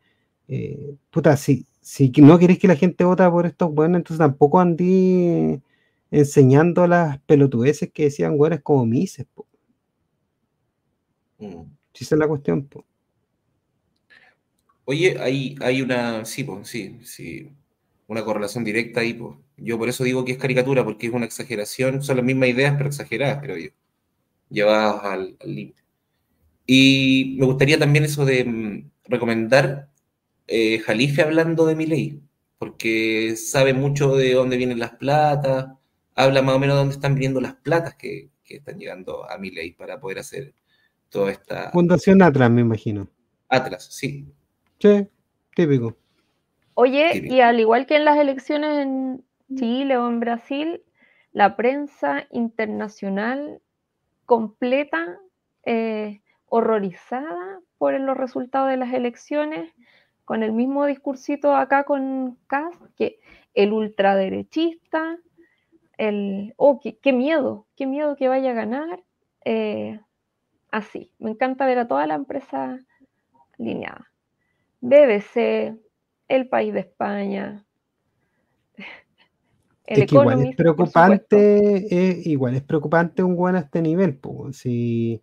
[1.12, 5.60] puta, si, si no queréis que la gente vota por estos buenos, entonces tampoco andí
[6.12, 9.48] enseñando las pelotudeces que decían güeyes como Mises, po.
[11.40, 11.64] Mm.
[11.94, 12.86] Si esa es la cuestión, po.
[14.86, 17.50] Oye, hay, hay una, sí, sí, sí,
[18.08, 19.38] una correlación directa ahí, pues.
[19.58, 22.76] Yo por eso digo que es caricatura, porque es una exageración, son las mismas ideas,
[22.76, 23.70] pero exageradas, creo yo,
[24.50, 25.82] llevadas al al límite.
[26.66, 29.91] Y me gustaría también eso de mm, recomendar
[30.48, 32.22] eh, Jalife hablando de Milei,
[32.58, 35.68] porque sabe mucho de dónde vienen las platas,
[36.16, 39.38] habla más o menos de dónde están viniendo las platas que, que están llegando a
[39.38, 40.54] Milei para poder hacer
[41.10, 43.08] toda esta Fundación Atlas, me imagino.
[43.50, 44.26] Atlas, sí.
[44.80, 45.08] Sí,
[45.56, 45.96] típico.
[46.74, 47.36] Oye, Típico.
[47.36, 49.24] y al igual que en las elecciones en
[49.56, 50.82] Chile o en Brasil,
[51.34, 53.62] la prensa internacional
[54.26, 55.20] completa,
[55.64, 59.74] eh, horrorizada por los resultados de las elecciones,
[60.32, 63.20] con el mismo discursito acá con Kass, que
[63.54, 65.18] el ultraderechista,
[65.98, 69.04] el, oh, qué, qué miedo, qué miedo que vaya a ganar.
[69.44, 70.00] eh,
[70.72, 72.80] así, me encanta ver a toda la empresa
[73.60, 74.10] alineada.
[74.80, 75.76] BBC,
[76.30, 77.66] El País de España,
[79.86, 84.16] el Es que igual es preocupante, eh, igual es preocupante un buen a este nivel,
[84.16, 84.54] po.
[84.54, 85.22] Si,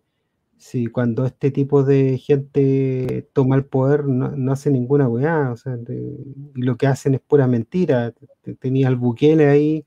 [0.59, 5.55] si cuando este tipo de gente toma el poder no, no hace ninguna weá, o
[5.57, 6.17] sea, de-
[6.53, 8.11] y lo que hacen es pura mentira.
[8.41, 9.85] Te- Tenía al Bukele ahí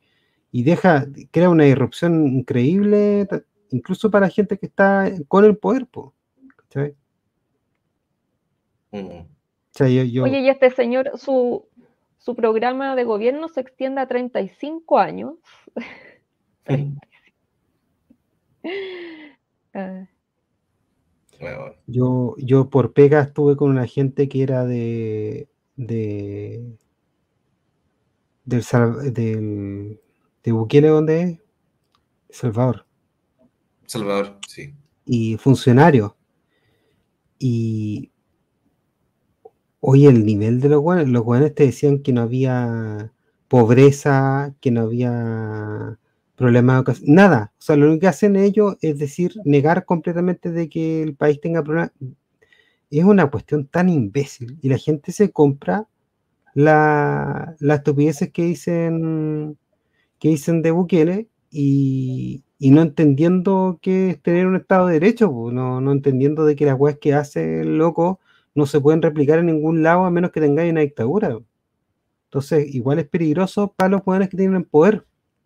[0.50, 3.28] y deja, crea una irrupción increíble,
[3.70, 6.14] incluso para gente que está con el poder, po.
[6.56, 6.94] ¿cachai?
[8.92, 8.98] Mm.
[9.20, 9.26] O
[9.72, 11.66] sea, yo, yo- Oye, y este señor, su,
[12.16, 15.34] su programa de gobierno se extiende a 35 años.
[19.74, 20.06] Ah,
[21.42, 26.78] Bueno, Yo, yo por pega estuve con una gente que era de, de
[28.44, 28.62] del,
[29.12, 30.00] del
[30.44, 31.28] de Bukele, ¿dónde es?
[31.30, 31.40] El
[32.30, 32.86] Salvador,
[33.86, 34.74] Salvador, sí.
[35.04, 36.16] y funcionario.
[37.38, 38.10] Y
[39.80, 43.12] oye, el nivel de los buenos, los buenos te decían que no había
[43.48, 45.98] pobreza, que no había
[46.36, 47.52] problemas nada.
[47.58, 51.40] O sea, lo único que hacen ellos es decir, negar completamente de que el país
[51.40, 51.92] tenga problemas.
[52.90, 55.88] Es una cuestión tan imbécil y la gente se compra
[56.54, 59.58] la, las estupideces que dicen
[60.18, 65.30] que dicen de Bukele y, y no entendiendo qué es tener un Estado de Derecho,
[65.32, 68.20] po, no, no entendiendo de que las weas que hace el loco
[68.54, 71.38] no se pueden replicar en ningún lado a menos que tengáis una dictadura.
[72.26, 75.04] Entonces, igual es peligroso para los poderes que tienen poder,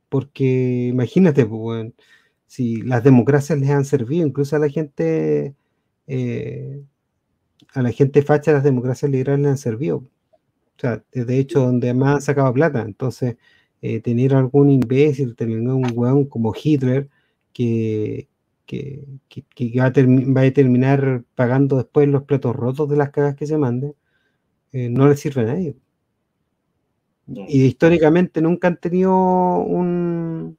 [0.08, 1.92] porque imagínate, pues,
[2.46, 5.54] si las democracias les han servido, incluso a la gente,
[6.06, 6.82] eh,
[7.74, 9.98] a la gente facha, las democracias liberales les han servido.
[9.98, 12.82] O sea, de hecho, donde más han sacado plata.
[12.82, 13.36] Entonces,
[13.82, 17.08] eh, tener algún imbécil, tener un weón como Hitler
[17.52, 18.28] que,
[19.78, 23.94] va a terminar pagando después los platos rotos de las cagas que se manden,
[24.72, 25.76] eh, no le sirve a nadie.
[27.28, 29.12] Y históricamente nunca han tenido
[29.58, 30.56] un,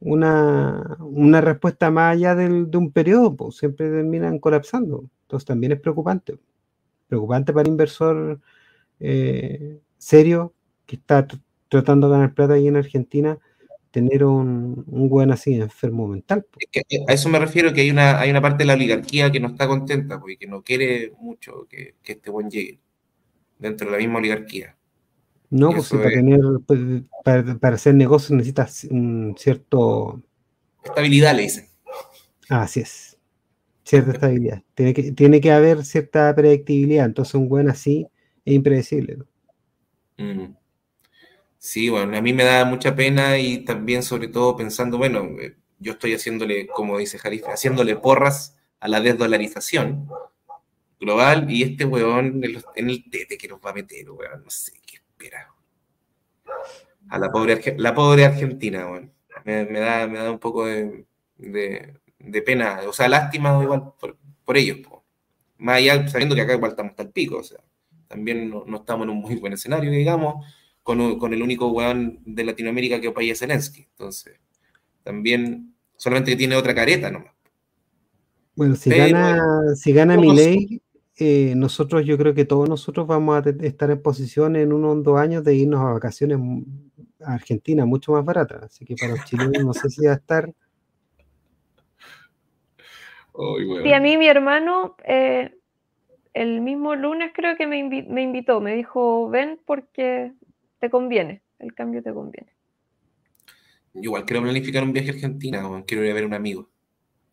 [0.00, 5.04] una, una respuesta más allá del- de un periodo, pues, siempre terminan colapsando.
[5.22, 6.38] Entonces también es preocupante.
[7.08, 8.40] Preocupante para el inversor
[9.00, 10.54] eh, serio
[10.86, 13.38] que está tr- tratando de ganar plata ahí en Argentina,
[13.90, 16.46] tener un, un weón así enfermo mental.
[16.58, 18.74] Es que eh, a eso me refiero, que hay una, hay una parte de la
[18.74, 22.80] oligarquía que no está contenta, porque que no quiere mucho que, que este buen llegue
[23.58, 24.76] dentro de la misma oligarquía.
[25.52, 26.80] No, eso para tener, pues,
[27.22, 30.22] para, para hacer negocios necesitas un cierto,
[30.82, 31.68] Estabilidad, le dicen.
[32.48, 33.18] así es,
[33.84, 34.62] cierta estabilidad.
[34.74, 38.08] Tiene que, tiene que haber cierta predictibilidad, entonces un buen así
[38.46, 39.18] es impredecible.
[39.18, 39.26] ¿no?
[40.16, 40.56] Mm.
[41.58, 45.54] Sí, bueno, a mí me da mucha pena y también sobre todo pensando, bueno, eh,
[45.78, 50.08] yo estoy haciéndole, como dice Jarife, haciéndole porras a la desdolarización
[50.98, 54.72] global y este weón en el tete que nos va a meter, weón, no sé
[54.86, 55.01] qué
[57.08, 58.86] A la pobre, la pobre Argentina.
[59.44, 61.04] Me, me da, me da un poco de,
[61.36, 65.02] de- de pena, o sea, lástima igual por, por ellos, po.
[65.58, 67.58] Más allá, sabiendo que acá igual estamos tal pico, o sea,
[68.06, 70.44] también no, no estamos en un muy buen escenario, digamos,
[70.84, 73.82] con, con el único weón de Latinoamérica que opa es Zelensky.
[73.90, 74.38] Entonces,
[75.02, 77.32] también, solamente que tiene otra careta nomás.
[78.54, 80.80] Bueno, si Pero- gana, si gana Milei,
[81.18, 85.18] eh, nosotros, yo creo que todos nosotros vamos a estar en posición en unos dos
[85.18, 86.38] años de irnos a vacaciones
[87.20, 88.62] a Argentina mucho más baratas.
[88.64, 90.52] Así que para los chilenos no sé si va a estar.
[93.34, 93.84] Weón.
[93.84, 95.54] Sí, a mí mi hermano eh,
[96.34, 100.32] el mismo lunes creo que me, invi- me invitó, me dijo, ven porque
[100.80, 102.52] te conviene, el cambio te conviene.
[103.94, 106.68] Yo igual quiero planificar un viaje a Argentina, quiero ir a ver a un amigo.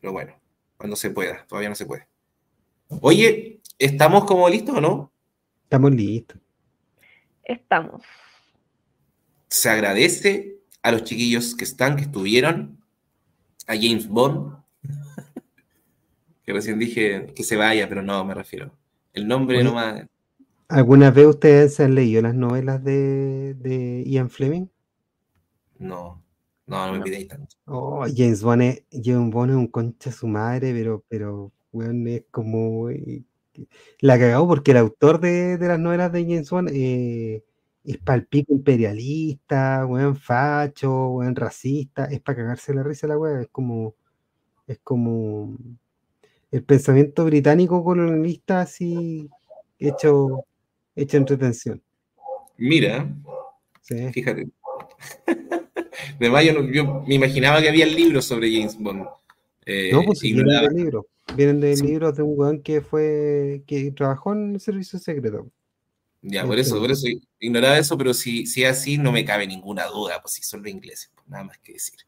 [0.02, 0.34] Pero bueno,
[0.78, 2.08] cuando se pueda, todavía no se puede.
[2.90, 5.12] Oye, ¿estamos como listos o no?
[5.64, 6.40] Estamos listos.
[7.44, 8.02] Estamos.
[9.48, 12.80] Se agradece a los chiquillos que están, que estuvieron,
[13.68, 14.58] a James Bond,
[16.44, 18.72] que recién dije que se vaya, pero no, me refiero.
[19.14, 19.64] El nombre Oye.
[19.64, 20.06] nomás.
[20.68, 24.68] ¿Alguna vez ustedes han leído las novelas de, de Ian Fleming?
[25.80, 26.22] No,
[26.68, 27.04] no, no me No.
[27.04, 27.56] pidáis tanto.
[27.66, 32.24] Oh, James Bond es, James Bond es un concha su madre, pero, pero, weón, es
[32.32, 33.24] como eh,
[34.00, 37.44] la cagado porque el autor de, de las novelas de James Bond eh,
[37.84, 43.50] es palpico imperialista, weón, facho, weón, racista, es para cagarse la risa la weá, es
[43.50, 43.96] como,
[44.68, 45.58] es como
[46.52, 49.30] el pensamiento británico colonialista así
[49.78, 50.46] hecho,
[50.96, 51.82] hecho entretención.
[52.58, 53.10] Mira,
[53.82, 54.12] ¿sí?
[54.12, 54.50] fíjate.
[56.20, 59.06] Además, yo, me imaginaba que había libros sobre James Bond.
[59.66, 60.68] Eh, No, pues si vienen ignoraba.
[60.70, 61.06] de libros.
[61.36, 61.86] Vienen de Sí.
[61.86, 65.50] libros de un weón que fue, que trabajó en el servicio secreto.
[66.22, 67.08] Ya, por eso, por eso
[67.40, 70.62] ignoraba eso, pero si, si es así, no me cabe ninguna duda, pues si son
[70.64, 72.00] los ingleses, pues nada más que decir.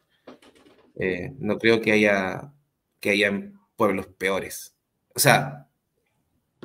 [0.95, 2.51] Eh, no creo que haya,
[2.99, 3.31] que haya
[3.77, 4.75] pueblos peores.
[5.15, 5.67] O sea,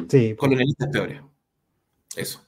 [0.08, 1.20] Sí, colonialistas peores.
[2.16, 2.44] Eso.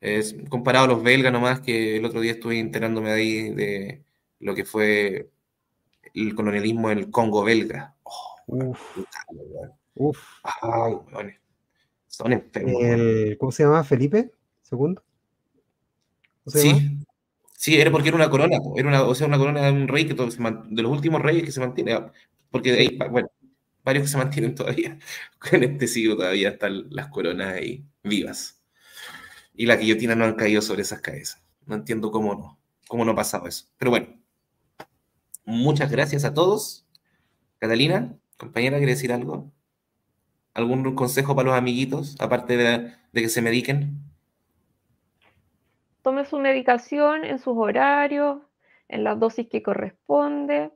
[0.00, 4.02] Es comparado a los belgas nomás, que el otro día estuve enterándome de ahí de
[4.38, 5.30] lo que fue
[6.12, 7.93] el colonialismo en el Congo belga.
[8.46, 8.98] Uf,
[9.94, 10.40] uf.
[10.62, 11.36] Ay, weones.
[12.08, 12.82] Son enfermos.
[12.82, 13.84] El, ¿cómo se llama?
[13.84, 14.32] ¿Felipe?
[14.62, 15.02] ¿Segundo?
[16.46, 16.98] Sí,
[17.56, 20.06] sí, era porque era una corona, era una, o sea, una corona de un rey
[20.06, 22.12] que todo se man- de los últimos reyes que se mantiene, ah,
[22.50, 23.28] porque hay, bueno,
[23.84, 24.98] varios que se mantienen todavía,
[25.52, 28.62] en este siglo todavía están las coronas ahí vivas.
[29.54, 31.42] Y la guillotina no han caído sobre esas cabezas.
[31.66, 33.66] No entiendo cómo no, cómo no ha pasado eso.
[33.78, 34.08] Pero bueno,
[35.44, 36.86] muchas gracias a todos.
[37.60, 39.52] Catalina, compañera, ¿quiere decir algo?
[40.52, 43.98] ¿Algún consejo para los amiguitos, aparte de, de que se mediquen?
[46.02, 48.42] Tome su medicación en sus horarios,
[48.88, 50.70] en las dosis que corresponde.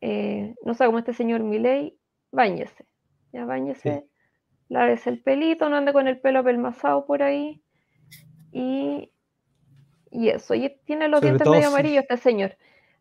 [0.00, 1.98] Eh, no sea como este señor Milei,
[2.32, 2.86] báñese.
[3.32, 4.06] Ya báñese,
[4.68, 7.62] lávese el pelito, no ande con el pelo apelmazado por ahí.
[8.52, 9.12] Y,
[10.10, 10.54] y eso.
[10.54, 12.56] Y tiene los Sobre dientes todo medio amarillos este señor.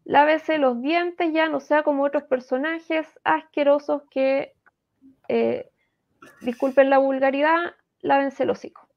[0.08, 4.53] Lávese los dientes ya, no sea como otros personajes asquerosos que,
[5.28, 5.70] eh,
[6.39, 8.88] disculpen la vulgaridad, lávense el hocico.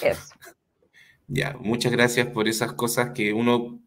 [0.00, 0.36] Eso.
[1.26, 3.80] Ya, muchas gracias por esas cosas que uno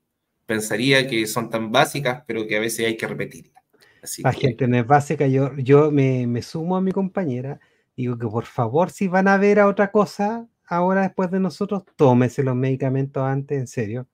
[0.46, 3.64] pensaría que son tan básicas, pero que a veces hay que repetirlas.
[4.04, 5.28] Así La que, gente no es básica.
[5.28, 7.62] Yo, yo me, me sumo a mi compañera.
[7.96, 11.84] Digo que por favor, si van a ver a otra cosa ahora después de nosotros,
[11.96, 14.10] tómese los medicamentos antes, en serio.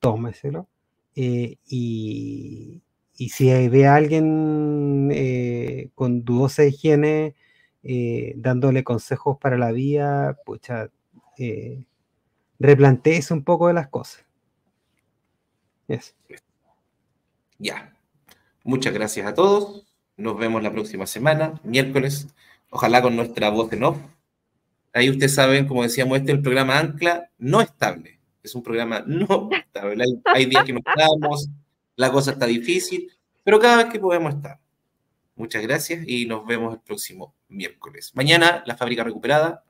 [0.00, 0.68] Tómeselo.
[1.16, 2.82] Eh, y,
[3.14, 7.34] si ve a alguien eh, con dudosa higiene
[7.82, 10.90] eh, dándole consejos para la vida, pucha,
[11.38, 11.84] eh,
[12.58, 14.26] replanteese un poco de las cosas.
[17.58, 17.96] Ya.
[18.64, 19.86] Muchas gracias a todos.
[20.16, 22.26] Nos vemos la próxima semana, miércoles.
[22.70, 23.98] Ojalá con nuestra voz en off.
[24.92, 28.15] Ahí ustedes saben, como decíamos, este es el programa Ancla no estable.
[28.46, 30.04] Es un programa no estable.
[30.04, 31.48] Hay, hay días que no estamos,
[31.96, 33.10] la cosa está difícil,
[33.44, 34.58] pero cada vez que podemos estar.
[35.36, 38.12] Muchas gracias y nos vemos el próximo miércoles.
[38.14, 39.64] Mañana la fábrica recuperada.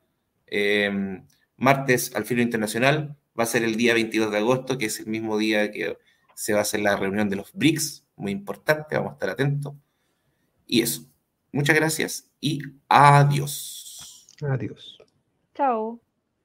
[0.47, 1.21] Eh,
[1.57, 3.17] martes al filo internacional.
[3.37, 5.97] Va a ser el día 22 de agosto, que es el mismo día que
[6.35, 8.05] se va a hacer la reunión de los BRICS.
[8.15, 9.73] Muy importante, vamos a estar atentos.
[10.65, 11.03] Y eso.
[11.51, 14.27] Muchas gracias y adiós.
[14.41, 14.97] Adiós.
[15.53, 15.99] Chao.